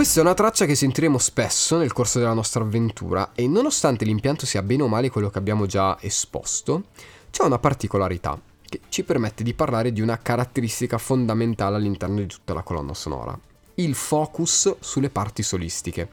[0.04, 4.44] Questa è una traccia che sentiremo spesso nel corso della nostra avventura e nonostante l'impianto
[4.44, 6.88] sia bene o male quello che abbiamo già esposto,
[7.30, 8.38] c'è una particolarità
[8.68, 13.34] che ci permette di parlare di una caratteristica fondamentale all'interno di tutta la colonna sonora,
[13.76, 16.10] il focus sulle parti solistiche.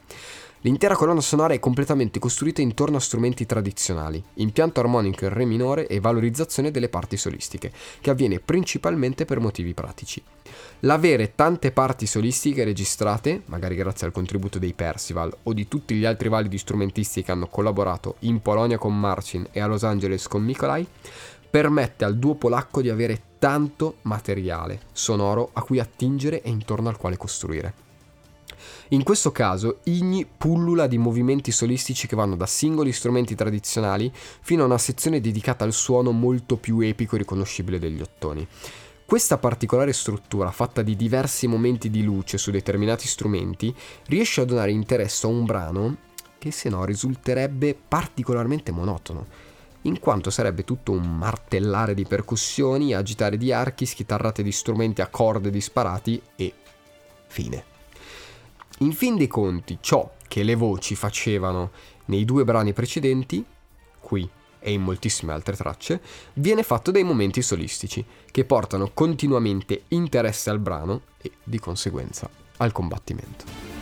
[0.62, 5.86] L'intera colonna sonora è completamente costruita intorno a strumenti tradizionali, impianto armonico in re minore
[5.86, 10.22] e valorizzazione delle parti solistiche, che avviene principalmente per motivi pratici.
[10.80, 16.04] L'avere tante parti solistiche registrate, magari grazie al contributo dei Percival o di tutti gli
[16.04, 20.44] altri validi strumentisti che hanno collaborato in Polonia con Marcin e a Los Angeles con
[20.44, 20.86] Nikolai,
[21.50, 26.96] permette al duo polacco di avere tanto materiale sonoro a cui attingere e intorno al
[26.96, 27.74] quale costruire.
[28.88, 34.62] In questo caso Igni pullula di movimenti solistici che vanno da singoli strumenti tradizionali fino
[34.62, 38.46] a una sezione dedicata al suono molto più epico e riconoscibile degli ottoni.
[39.12, 44.70] Questa particolare struttura, fatta di diversi momenti di luce su determinati strumenti, riesce a donare
[44.70, 45.96] interesse a un brano
[46.38, 49.26] che se no risulterebbe particolarmente monotono,
[49.82, 55.08] in quanto sarebbe tutto un martellare di percussioni, agitare di archi, schitarrate di strumenti a
[55.08, 56.54] corde disparati e
[57.26, 57.64] fine.
[58.78, 61.70] In fin dei conti, ciò che le voci facevano
[62.06, 63.44] nei due brani precedenti,
[64.00, 64.26] qui
[64.62, 66.00] e in moltissime altre tracce,
[66.34, 72.72] viene fatto dai momenti solistici, che portano continuamente interesse al brano e, di conseguenza, al
[72.72, 73.72] combattimento.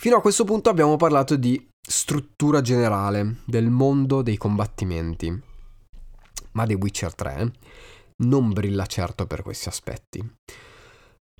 [0.00, 5.42] Fino a questo punto abbiamo parlato di struttura generale del mondo dei combattimenti.
[6.52, 7.52] Ma The Witcher 3
[8.18, 10.36] non brilla certo per questi aspetti.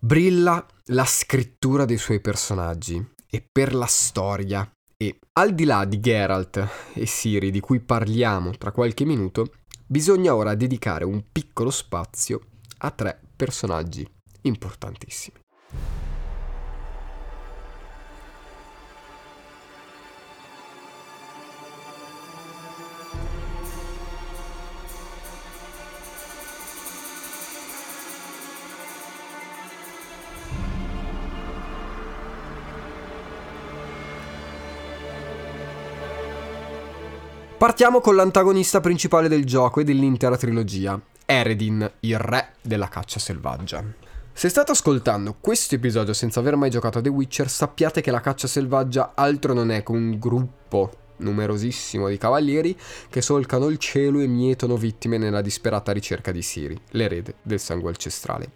[0.02, 4.68] Brilla la scrittura dei suoi personaggi e per la storia.
[4.96, 9.52] E al di là di Geralt e Siri di cui parliamo tra qualche minuto,
[9.86, 12.40] bisogna ora dedicare un piccolo spazio
[12.78, 14.06] a tre personaggi
[14.42, 15.39] importantissimi.
[37.60, 43.84] Partiamo con l'antagonista principale del gioco e dell'intera trilogia, Eredin, il re della caccia selvaggia.
[44.32, 48.22] Se state ascoltando questo episodio senza aver mai giocato a The Witcher, sappiate che la
[48.22, 52.74] caccia selvaggia altro non è che un gruppo numerosissimo di cavalieri
[53.10, 57.90] che solcano il cielo e mietono vittime nella disperata ricerca di Siri, l'erede del sangue
[57.90, 58.52] ancestrale.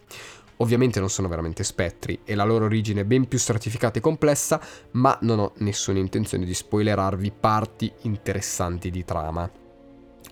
[0.59, 4.61] Ovviamente non sono veramente spettri e la loro origine è ben più stratificata e complessa,
[4.93, 9.51] ma non ho nessuna intenzione di spoilerarvi parti interessanti di trama.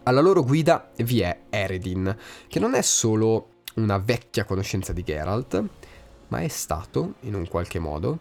[0.05, 2.16] Alla loro guida vi è Eredin,
[2.49, 5.64] che non è solo una vecchia conoscenza di Geralt,
[6.29, 8.20] ma è stato, in un qualche modo,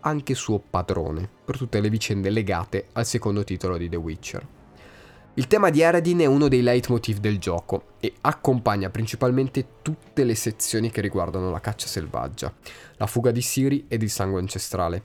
[0.00, 4.46] anche suo padrone per tutte le vicende legate al secondo titolo di The Witcher.
[5.36, 10.36] Il tema di Eredin è uno dei leitmotiv del gioco e accompagna principalmente tutte le
[10.36, 12.54] sezioni che riguardano la caccia selvaggia,
[12.98, 15.02] la fuga di Siri ed il sangue ancestrale.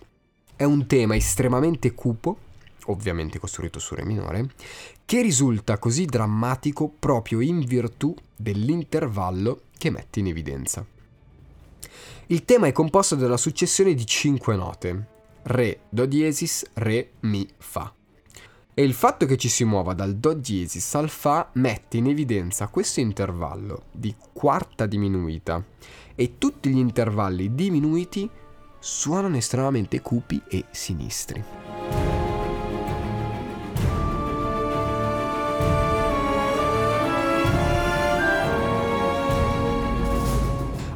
[0.55, 2.37] È un tema estremamente cupo,
[2.85, 4.51] ovviamente costruito su Re minore,
[5.03, 10.85] che risulta così drammatico proprio in virtù dell'intervallo che mette in evidenza.
[12.27, 15.07] Il tema è composto dalla successione di cinque note:
[15.41, 17.91] Re, Do diesis, Re, Mi, Fa
[18.79, 22.69] e il fatto che ci si muova dal Do diesis al Fa mette in evidenza
[22.69, 25.61] questo intervallo di quarta diminuita
[26.15, 28.29] e tutti gli intervalli diminuiti
[28.79, 31.68] suonano estremamente cupi e sinistri.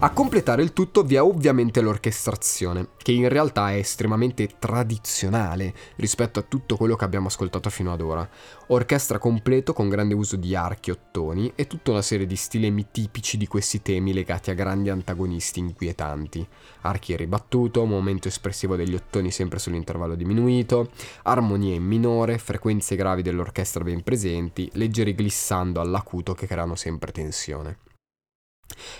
[0.04, 6.40] A completare il tutto vi è ovviamente l'orchestrazione, che in realtà è estremamente tradizionale rispetto
[6.40, 8.30] a tutto quello che abbiamo ascoltato fino ad ora.
[8.68, 13.38] Orchestra completo con grande uso di archi ottoni e tutta una serie di stilemi tipici
[13.38, 16.46] di questi temi legati a grandi antagonisti inquietanti.
[16.82, 20.90] Archi ribattuto, momento espressivo degli ottoni sempre sull'intervallo diminuito,
[21.24, 27.78] armonie in minore, frequenze gravi dell'orchestra ben presenti, leggeri glissando all'acuto che creano sempre tensione.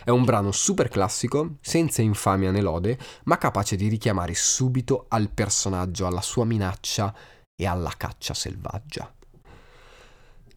[0.04, 5.30] È un brano super classico, senza infamia né lode, ma capace di richiamare subito al
[5.30, 7.16] personaggio, alla sua minaccia
[7.56, 9.14] e alla caccia selvaggia.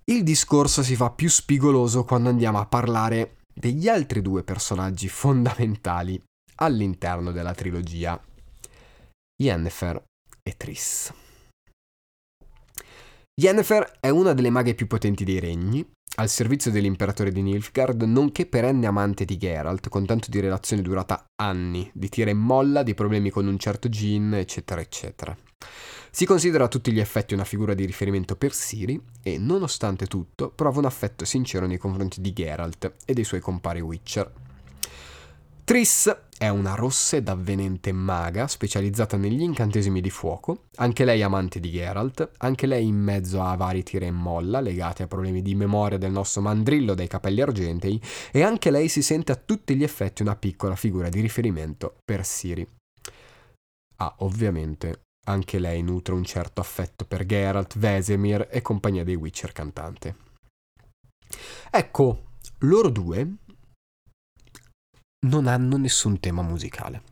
[0.05, 6.23] Il discorso si fa più spigoloso quando andiamo a parlare degli altri due personaggi fondamentali
[6.57, 8.21] all'interno della trilogia,
[9.43, 10.03] Yennefer
[10.43, 11.13] e Triss.
[13.39, 15.87] Yennefer è una delle maghe più potenti dei regni,
[16.17, 21.27] al servizio dell'imperatore di Nilfgaard, nonché perenne amante di Geralt, con tanto di relazione durata
[21.37, 25.37] anni, di tira e molla, di problemi con un certo Gin, eccetera, eccetera.
[26.11, 30.51] Si considera a tutti gli effetti una figura di riferimento per Siri e, nonostante tutto,
[30.51, 34.46] prova un affetto sincero nei confronti di Geralt e dei suoi compari Witcher.
[35.67, 41.59] Triss è una rossa ed avvenente maga specializzata negli incantesimi di fuoco, anche lei amante
[41.59, 45.57] di Geralt, anche lei in mezzo a vari tira e molla legati a problemi di
[45.57, 48.01] memoria del nostro mandrillo dai capelli argentei
[48.31, 52.25] e anche lei si sente a tutti gli effetti una piccola figura di riferimento per
[52.25, 52.65] Siri.
[53.97, 59.51] Ah, ovviamente, anche lei nutre un certo affetto per Geralt, Vesemir e compagnia dei Witcher
[59.51, 60.15] cantante.
[61.73, 62.27] Ecco,
[62.59, 63.39] loro due
[65.27, 67.03] non hanno nessun tema musicale.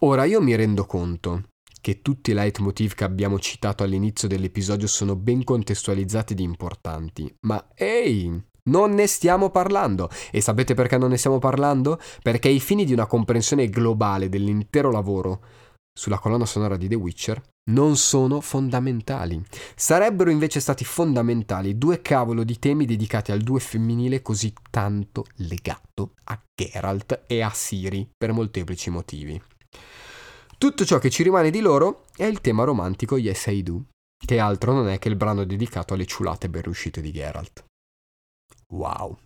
[0.00, 5.16] Ora io mi rendo conto che tutti i leitmotiv che abbiamo citato all'inizio dell'episodio sono
[5.16, 10.08] ben contestualizzati ed importanti, ma ehi, non ne stiamo parlando.
[10.30, 12.00] E sapete perché non ne stiamo parlando?
[12.22, 15.44] Perché ai fini di una comprensione globale dell'intero lavoro
[15.92, 19.42] sulla colonna sonora di The Witcher non sono fondamentali.
[19.74, 26.14] Sarebbero invece stati fondamentali due cavolo di temi dedicati al due femminile così tanto legato
[26.24, 29.40] a Geralt e a Siri per molteplici motivi.
[30.58, 33.84] Tutto ciò che ci rimane di loro è il tema romantico Yes I Do,
[34.24, 37.64] che altro non è che il brano dedicato alle ciulate ben riuscite di Geralt.
[38.68, 39.18] Wow.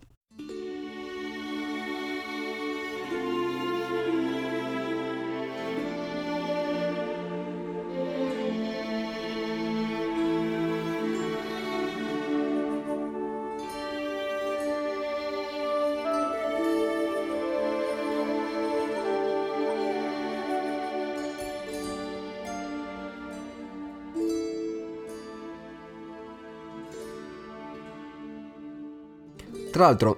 [29.79, 30.17] Tra l'altro,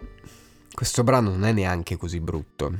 [0.74, 2.74] questo brano non è neanche così brutto.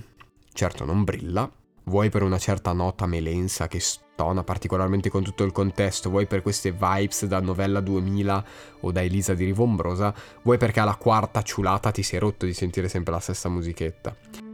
[0.52, 1.48] Certo, non brilla,
[1.84, 6.42] vuoi per una certa nota melensa che stona particolarmente con tutto il contesto, vuoi per
[6.42, 8.46] queste vibes da novella 2000
[8.80, 10.12] o da Elisa di Rivombrosa,
[10.42, 14.51] vuoi perché alla quarta ciulata ti sei rotto di sentire sempre la stessa musichetta.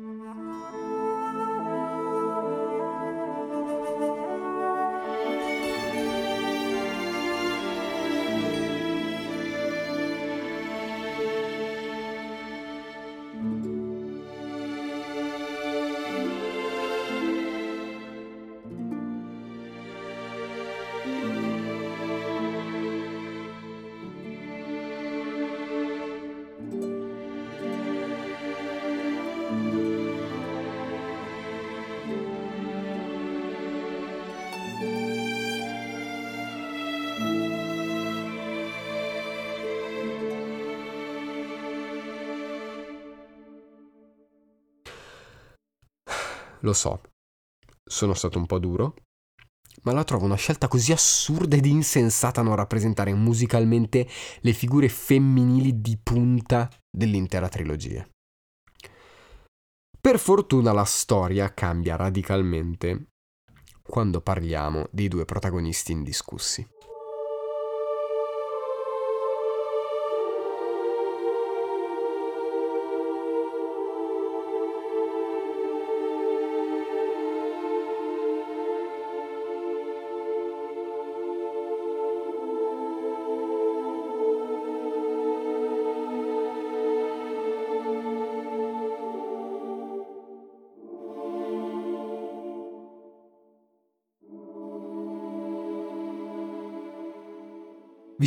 [46.61, 47.01] Lo so,
[47.83, 48.95] sono stato un po' duro,
[49.83, 54.07] ma la trovo una scelta così assurda ed insensata a non rappresentare musicalmente
[54.41, 58.07] le figure femminili di punta dell'intera trilogia.
[59.99, 63.09] Per fortuna la storia cambia radicalmente
[63.83, 66.67] quando parliamo dei due protagonisti indiscussi.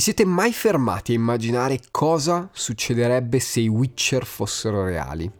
[0.01, 5.31] Vi siete mai fermati a immaginare cosa succederebbe se i Witcher fossero reali?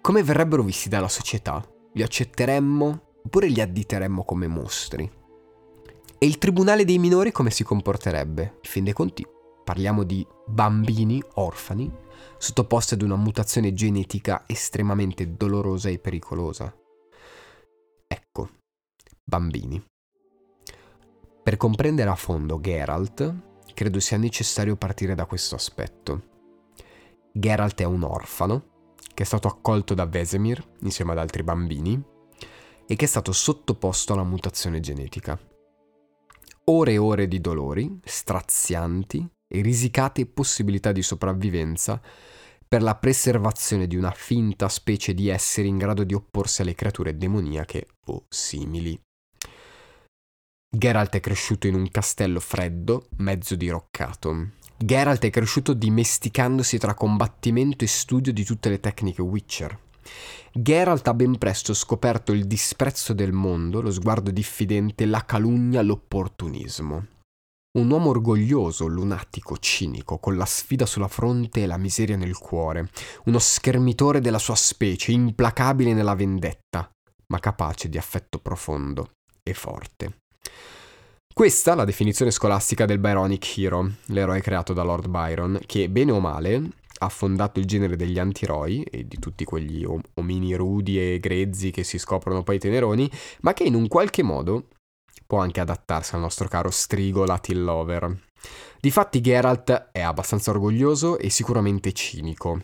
[0.00, 1.60] Come verrebbero visti dalla società?
[1.94, 5.10] Li accetteremmo oppure li additeremmo come mostri?
[6.16, 8.42] E il tribunale dei minori come si comporterebbe?
[8.62, 9.26] In fin dei conti
[9.64, 11.92] parliamo di bambini orfani
[12.36, 16.72] sottoposti ad una mutazione genetica estremamente dolorosa e pericolosa.
[18.06, 18.48] Ecco,
[19.24, 19.84] bambini.
[21.48, 23.34] Per comprendere a fondo Geralt,
[23.72, 26.22] credo sia necessario partire da questo aspetto.
[27.32, 31.98] Geralt è un orfano che è stato accolto da Vesemir insieme ad altri bambini
[32.86, 35.40] e che è stato sottoposto alla mutazione genetica.
[36.64, 41.98] Ore e ore di dolori, strazianti e risicate possibilità di sopravvivenza
[42.68, 47.16] per la preservazione di una finta specie di esseri in grado di opporsi alle creature
[47.16, 49.00] demoniache o simili.
[50.78, 54.50] Geralt è cresciuto in un castello freddo, mezzo diroccato.
[54.76, 59.76] Geralt è cresciuto dimesticandosi tra combattimento e studio di tutte le tecniche Witcher.
[60.52, 67.06] Geralt ha ben presto scoperto il disprezzo del mondo, lo sguardo diffidente, la calunnia, l'opportunismo.
[67.76, 72.88] Un uomo orgoglioso, lunatico, cinico, con la sfida sulla fronte e la miseria nel cuore,
[73.24, 76.88] uno schermitore della sua specie, implacabile nella vendetta,
[77.32, 79.10] ma capace di affetto profondo
[79.42, 80.18] e forte.
[81.38, 86.10] Questa è la definizione scolastica del Byronic Hero, l'eroe creato da Lord Byron, che bene
[86.10, 91.20] o male ha fondato il genere degli antiroi e di tutti quegli omini rudi e
[91.20, 93.08] grezzi che si scoprono poi teneroni,
[93.42, 94.70] ma che in un qualche modo
[95.28, 98.20] può anche adattarsi al nostro caro strigo Latin Lover.
[98.80, 102.60] Difatti Geralt è abbastanza orgoglioso e sicuramente cinico.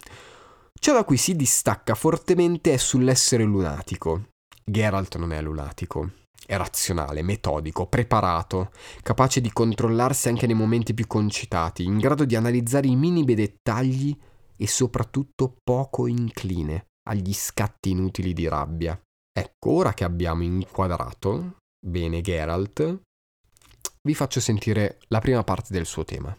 [0.77, 4.31] Ciò da cui si distacca fortemente è sull'essere lunatico.
[4.65, 6.11] Geralt non è lunatico,
[6.47, 8.71] è razionale, metodico, preparato,
[9.03, 14.17] capace di controllarsi anche nei momenti più concitati, in grado di analizzare i minimi dettagli
[14.57, 18.99] e soprattutto poco incline agli scatti inutili di rabbia.
[19.37, 23.03] Ecco, ora che abbiamo inquadrato bene Geralt,
[24.03, 26.37] vi faccio sentire la prima parte del suo tema.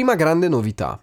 [0.00, 0.98] Prima grande novità.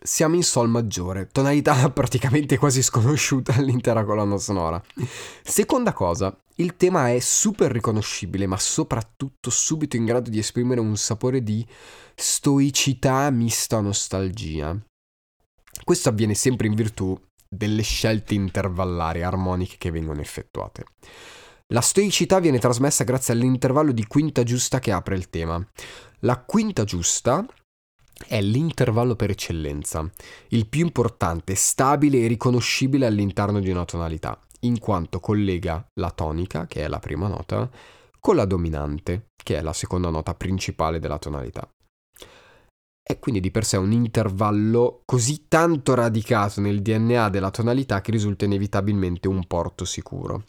[0.00, 4.80] Siamo in Sol maggiore, tonalità praticamente quasi sconosciuta all'intera colonna sonora.
[5.42, 10.96] Seconda cosa, il tema è super riconoscibile, ma soprattutto subito in grado di esprimere un
[10.96, 11.66] sapore di
[12.14, 14.80] stoicità mista nostalgia.
[15.82, 20.84] Questo avviene sempre in virtù delle scelte intervallari armoniche che vengono effettuate.
[21.72, 25.60] La stoicità viene trasmessa grazie all'intervallo di quinta giusta che apre il tema.
[26.20, 27.44] La quinta giusta
[28.26, 30.08] è l'intervallo per eccellenza,
[30.48, 36.66] il più importante, stabile e riconoscibile all'interno di una tonalità, in quanto collega la tonica,
[36.66, 37.70] che è la prima nota,
[38.18, 41.68] con la dominante, che è la seconda nota principale della tonalità.
[43.04, 48.12] È quindi di per sé un intervallo così tanto radicato nel DNA della tonalità che
[48.12, 50.44] risulta inevitabilmente un porto sicuro.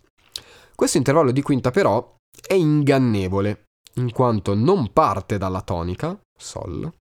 [0.76, 2.16] Questo intervallo di quinta però
[2.48, 3.64] è ingannevole,
[3.96, 6.92] in quanto non parte dalla tonica, Sol,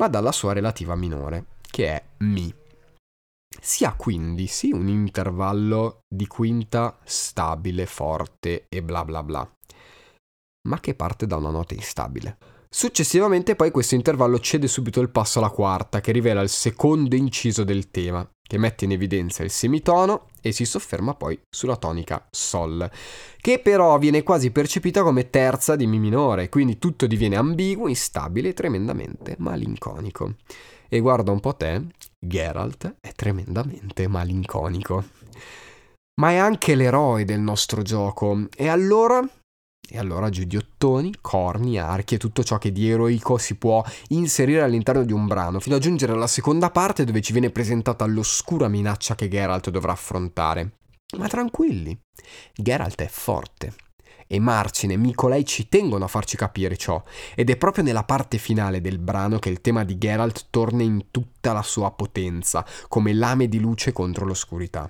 [0.00, 2.52] ma dalla sua relativa minore, che è Mi.
[3.60, 9.56] Si ha quindi sì un intervallo di quinta stabile, forte e bla bla bla,
[10.68, 12.38] ma che parte da una nota instabile.
[12.70, 17.62] Successivamente poi questo intervallo cede subito il passo alla quarta, che rivela il secondo inciso
[17.64, 22.90] del tema, che mette in evidenza il semitono e si sofferma poi sulla tonica Sol,
[23.40, 28.48] che però viene quasi percepita come terza di Mi minore, quindi tutto diviene ambiguo, instabile
[28.48, 30.34] e tremendamente malinconico.
[30.88, 31.80] E guarda un po' te,
[32.18, 35.04] Geralt è tremendamente malinconico.
[36.20, 39.24] Ma è anche l'eroe del nostro gioco, e allora
[39.92, 43.84] E allora giù di ottoni, corni, archi e tutto ciò che di eroico si può
[44.10, 48.06] inserire all'interno di un brano, fino a giungere alla seconda parte dove ci viene presentata
[48.06, 50.74] l'oscura minaccia che Geralt dovrà affrontare.
[51.18, 51.98] Ma tranquilli,
[52.54, 53.74] Geralt è forte.
[54.28, 57.02] E Marcin e Mikolai ci tengono a farci capire ciò,
[57.34, 61.06] ed è proprio nella parte finale del brano che il tema di Geralt torna in
[61.10, 64.88] tutta la sua potenza, come lame di luce contro l'oscurità.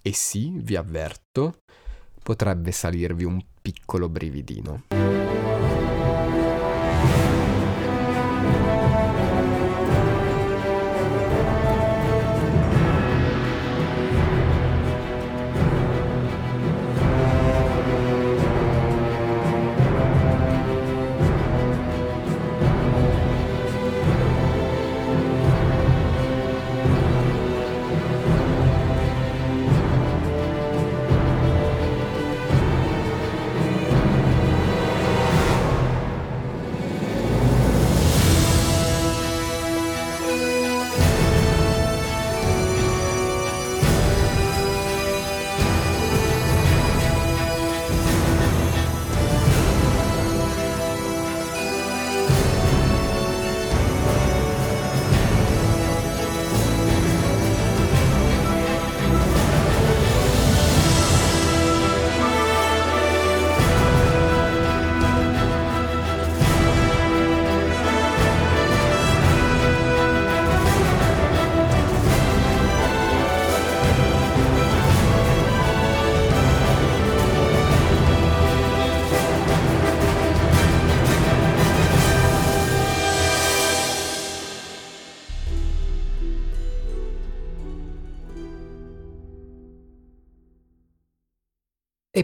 [0.00, 1.58] E sì, vi avverto,
[2.22, 4.84] potrebbe salirvi un piccolo brividino.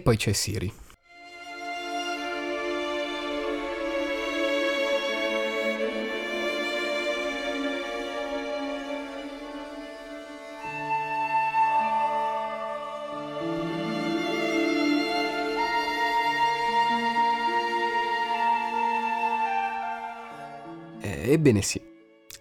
[0.07, 0.73] Poi c'è Siri.
[21.01, 21.83] Eh, ebbene sì,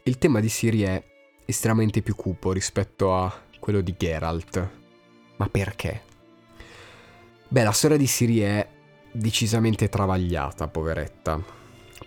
[0.04, 1.04] il tema di Siri è
[1.46, 4.70] estremamente più cupo rispetto a quello di Geralt.
[5.38, 6.14] Ma perché?
[7.48, 8.68] Beh, la storia di Siri è
[9.12, 11.42] decisamente travagliata, poveretta.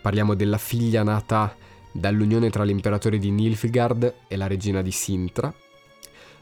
[0.03, 1.57] Parliamo della figlia nata
[1.93, 5.53] dall'unione tra l'imperatore di Nilfgaard e la regina di Sintra,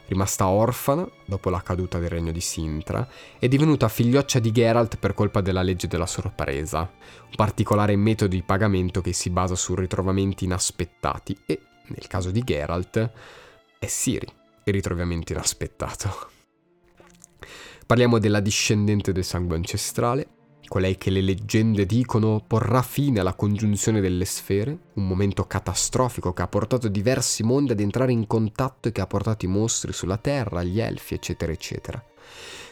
[0.09, 3.07] rimasta orfana dopo la caduta del regno di Sintra,
[3.38, 8.42] è divenuta figlioccia di Geralt per colpa della legge della sorpresa, un particolare metodo di
[8.42, 13.11] pagamento che si basa su ritrovamenti inaspettati e, nel caso di Geralt,
[13.78, 14.26] è Siri
[14.64, 16.36] il ritrovamento inaspettato.
[17.87, 20.26] Parliamo della discendente del sangue ancestrale,
[20.66, 26.43] colei che le leggende dicono porrà fine alla congiunzione delle sfere, un momento catastrofico che
[26.43, 30.16] ha portato diversi mondi ad entrare in contatto e che ha portato i mostri sulla
[30.16, 32.05] Terra, gli elfi, eccetera, eccetera.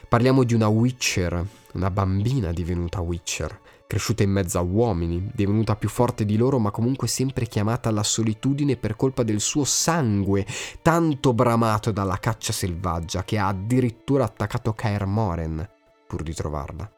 [0.09, 3.61] Parliamo di una Witcher, una bambina divenuta Witcher,
[3.95, 8.03] cresciuta in mezzo a uomini, divenuta più forte di loro ma comunque sempre chiamata alla
[8.03, 10.45] solitudine per colpa del suo sangue,
[10.82, 15.68] tanto bramato dalla caccia selvaggia che ha addirittura attaccato Kaer Moren
[16.09, 16.90] pur di trovarla.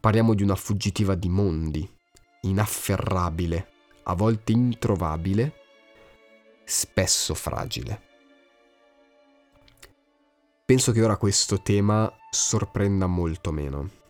[0.00, 1.86] Parliamo di una fuggitiva di mondi,
[2.40, 3.68] inafferrabile,
[4.04, 5.52] a volte introvabile,
[6.64, 8.00] spesso fragile.
[10.64, 14.04] Penso che ora questo tema sorprenda molto meno.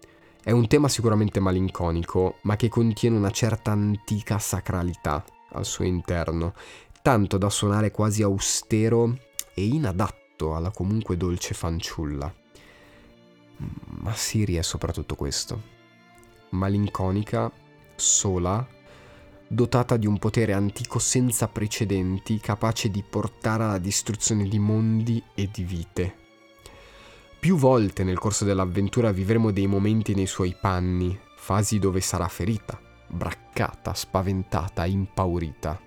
[0.46, 6.54] È un tema sicuramente malinconico, ma che contiene una certa antica sacralità al suo interno,
[7.02, 9.18] tanto da suonare quasi austero
[9.52, 12.32] e inadatto alla comunque dolce fanciulla.
[13.56, 15.60] Ma Siri è soprattutto questo.
[16.50, 17.50] Malinconica,
[17.96, 18.64] sola,
[19.48, 25.50] dotata di un potere antico senza precedenti, capace di portare alla distruzione di mondi e
[25.52, 26.25] di vite.
[27.46, 32.76] Più volte nel corso dell'avventura vivremo dei momenti nei suoi panni, fasi dove sarà ferita,
[33.06, 35.85] braccata, spaventata, impaurita.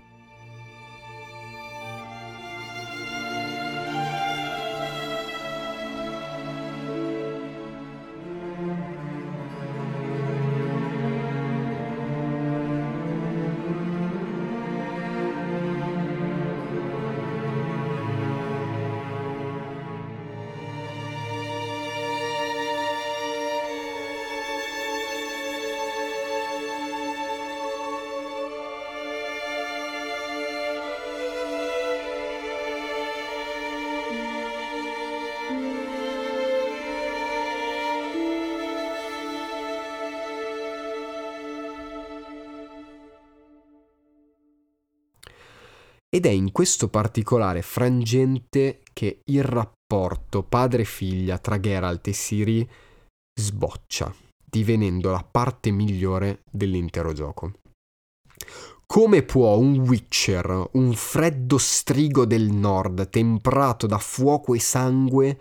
[46.12, 52.68] Ed è in questo particolare frangente che il rapporto padre-figlia tra Geralt e Siri
[53.40, 54.12] sboccia,
[54.44, 57.52] divenendo la parte migliore dell'intero gioco.
[58.86, 65.38] Come può un Witcher, un freddo strigo del nord, temprato da fuoco e sangue,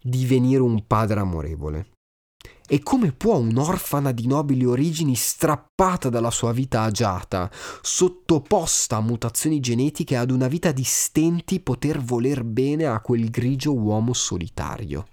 [0.00, 1.88] divenire un padre amorevole?
[2.72, 7.50] E come può un'orfana di nobili origini strappata dalla sua vita agiata,
[7.82, 13.74] sottoposta a mutazioni genetiche ad una vita di stenti, poter voler bene a quel grigio
[13.74, 15.04] uomo solitario?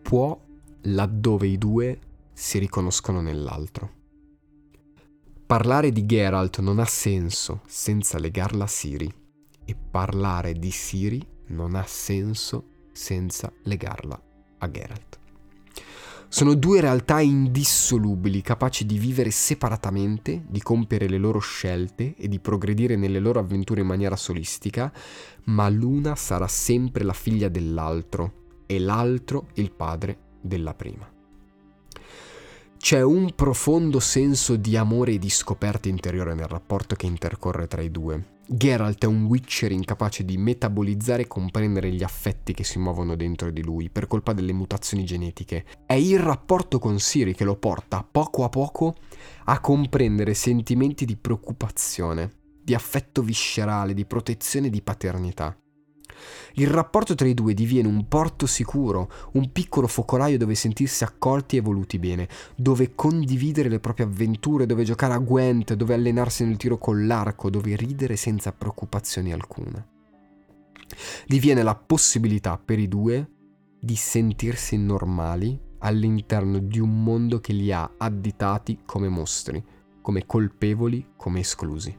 [0.00, 0.40] Può
[0.84, 1.98] laddove i due
[2.32, 3.90] si riconoscono nell'altro.
[5.44, 9.20] Parlare di Geralt non ha senso senza legarla a Siri
[9.64, 14.20] e parlare di Siri non ha senso senza legarla
[14.58, 15.18] a Geralt.
[16.28, 22.38] Sono due realtà indissolubili, capaci di vivere separatamente, di compiere le loro scelte e di
[22.38, 24.90] progredire nelle loro avventure in maniera solistica,
[25.44, 31.06] ma l'una sarà sempre la figlia dell'altro e l'altro il padre della prima.
[32.78, 37.82] C'è un profondo senso di amore e di scoperta interiore nel rapporto che intercorre tra
[37.82, 42.78] i due, Geralt è un Witcher incapace di metabolizzare e comprendere gli affetti che si
[42.78, 45.64] muovono dentro di lui per colpa delle mutazioni genetiche.
[45.86, 48.94] È il rapporto con Siri che lo porta poco a poco
[49.44, 52.30] a comprendere sentimenti di preoccupazione,
[52.62, 55.56] di affetto viscerale, di protezione e di paternità.
[56.54, 61.56] Il rapporto tra i due diviene un porto sicuro, un piccolo focolaio dove sentirsi accolti
[61.56, 66.56] e voluti bene, dove condividere le proprie avventure, dove giocare a Gwent, dove allenarsi nel
[66.56, 69.88] tiro con l'arco, dove ridere senza preoccupazioni alcune.
[71.26, 73.28] Diviene la possibilità per i due
[73.80, 79.62] di sentirsi normali all'interno di un mondo che li ha additati come mostri,
[80.00, 81.96] come colpevoli, come esclusi.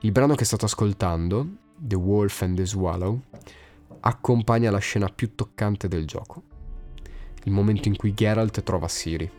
[0.00, 1.48] Il brano che state ascoltando
[1.78, 3.20] The Wolf and the Swallow,
[4.00, 6.42] accompagna la scena più toccante del gioco,
[7.44, 9.30] il momento in cui Geralt trova Siri.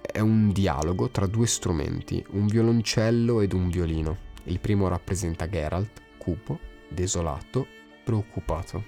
[0.00, 4.16] È un dialogo tra due strumenti, un violoncello ed un violino.
[4.44, 7.66] Il primo rappresenta Geralt, cupo, desolato,
[8.02, 8.84] preoccupato.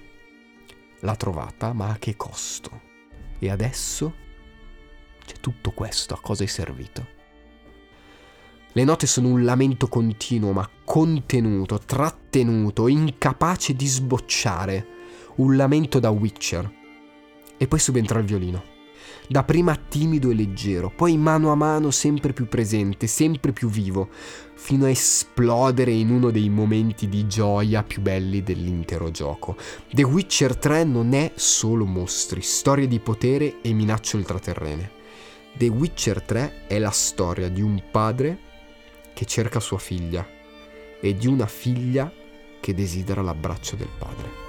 [1.01, 2.81] L'ha trovata, ma a che costo?
[3.37, 4.13] E adesso
[5.23, 7.18] c'è tutto questo, a cosa è servito?
[8.79, 14.87] Le note sono un lamento continuo, ma contenuto, trattenuto, incapace di sbocciare.
[15.35, 16.71] Un lamento da Witcher.
[17.57, 18.63] E poi subentra il violino.
[19.27, 24.07] Da prima timido e leggero, poi mano a mano sempre più presente, sempre più vivo,
[24.53, 29.57] fino a esplodere in uno dei momenti di gioia più belli dell'intero gioco.
[29.91, 34.91] The Witcher 3 non è solo mostri, storie di potere e minacce ultraterrene.
[35.57, 38.47] The Witcher 3 è la storia di un padre
[39.19, 40.25] che cerca sua figlia
[41.01, 42.09] e di una figlia
[42.61, 44.48] che desidera l'abbraccio del padre.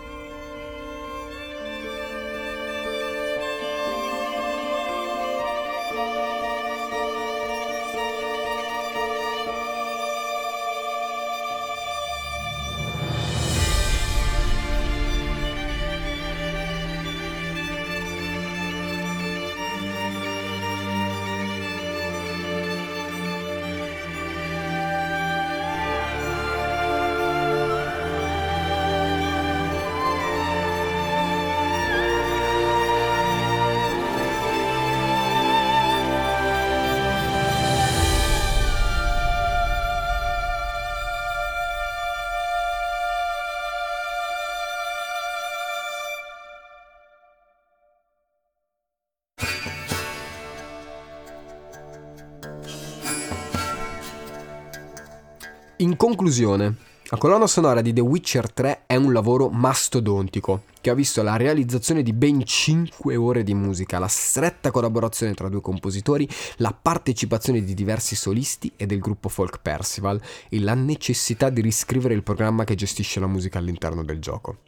[55.80, 60.94] In conclusione, la colonna sonora di The Witcher 3 è un lavoro mastodontico che ha
[60.94, 66.28] visto la realizzazione di ben 5 ore di musica, la stretta collaborazione tra due compositori,
[66.56, 72.14] la partecipazione di diversi solisti e del gruppo folk Percival e la necessità di riscrivere
[72.14, 74.58] il programma che gestisce la musica all'interno del gioco.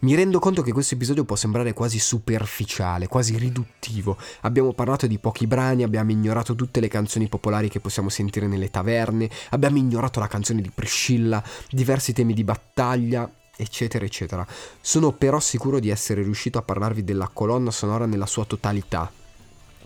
[0.00, 4.18] Mi rendo conto che questo episodio può sembrare quasi superficiale, quasi riduttivo.
[4.42, 8.70] Abbiamo parlato di pochi brani, abbiamo ignorato tutte le canzoni popolari che possiamo sentire nelle
[8.70, 14.46] taverne, abbiamo ignorato la canzone di Priscilla, diversi temi di battaglia, eccetera, eccetera.
[14.80, 19.10] Sono però sicuro di essere riuscito a parlarvi della colonna sonora nella sua totalità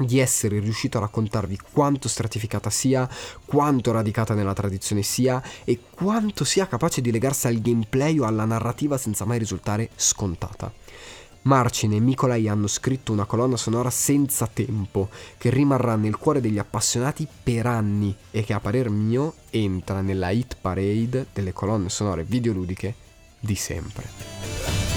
[0.05, 3.09] di essere riuscito a raccontarvi quanto stratificata sia,
[3.45, 8.45] quanto radicata nella tradizione sia e quanto sia capace di legarsi al gameplay o alla
[8.45, 10.73] narrativa senza mai risultare scontata.
[11.43, 15.09] Marcin e Nicolai hanno scritto una colonna sonora senza tempo,
[15.39, 20.31] che rimarrà nel cuore degli appassionati per anni e che a parer mio entra nella
[20.31, 23.09] hit parade delle colonne sonore videoludiche
[23.41, 24.89] di sempre.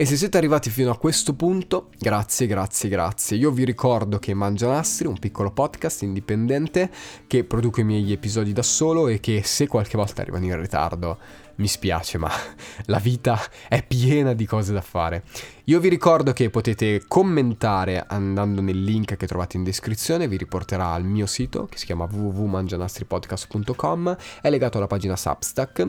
[0.00, 3.36] E se siete arrivati fino a questo punto, grazie, grazie, grazie.
[3.36, 6.88] Io vi ricordo che Mangianastri, un piccolo podcast indipendente
[7.26, 11.18] che produco i miei episodi da solo e che se qualche volta arrivano in ritardo
[11.56, 12.30] mi spiace, ma
[12.86, 15.24] la vita è piena di cose da fare.
[15.64, 20.92] Io vi ricordo che potete commentare andando nel link che trovate in descrizione, vi riporterà
[20.92, 25.88] al mio sito che si chiama www.mangianastripodcast.com, è legato alla pagina Substack.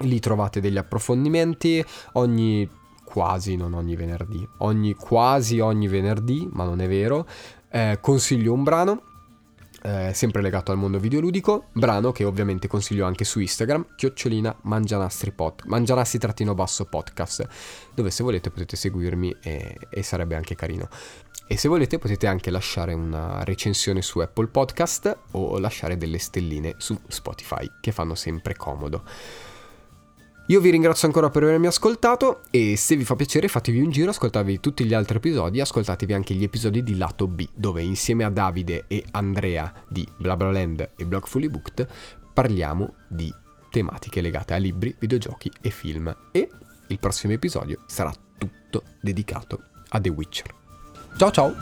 [0.00, 1.82] Lì trovate degli approfondimenti,
[2.12, 2.68] ogni
[3.10, 7.26] quasi non ogni venerdì, ogni, quasi ogni venerdì, ma non è vero,
[7.68, 9.02] eh, consiglio un brano,
[9.82, 15.32] eh, sempre legato al mondo videoludico, brano che ovviamente consiglio anche su Instagram, chiocciolina mangianastri,
[15.32, 17.48] pod, mangianastri-basso podcast,
[17.94, 20.88] dove se volete potete seguirmi e, e sarebbe anche carino.
[21.48, 26.76] E se volete potete anche lasciare una recensione su Apple Podcast o lasciare delle stelline
[26.78, 29.02] su Spotify, che fanno sempre comodo.
[30.50, 34.10] Io vi ringrazio ancora per avermi ascoltato e se vi fa piacere fatevi un giro,
[34.10, 38.30] ascoltatevi tutti gli altri episodi, ascoltatevi anche gli episodi di Lato B, dove insieme a
[38.30, 41.86] Davide e Andrea di BlaBlaLand e Blog Booked
[42.34, 43.32] parliamo di
[43.70, 46.12] tematiche legate a libri, videogiochi e film.
[46.32, 46.48] E
[46.88, 50.52] il prossimo episodio sarà tutto dedicato a The Witcher.
[51.16, 51.54] Ciao ciao!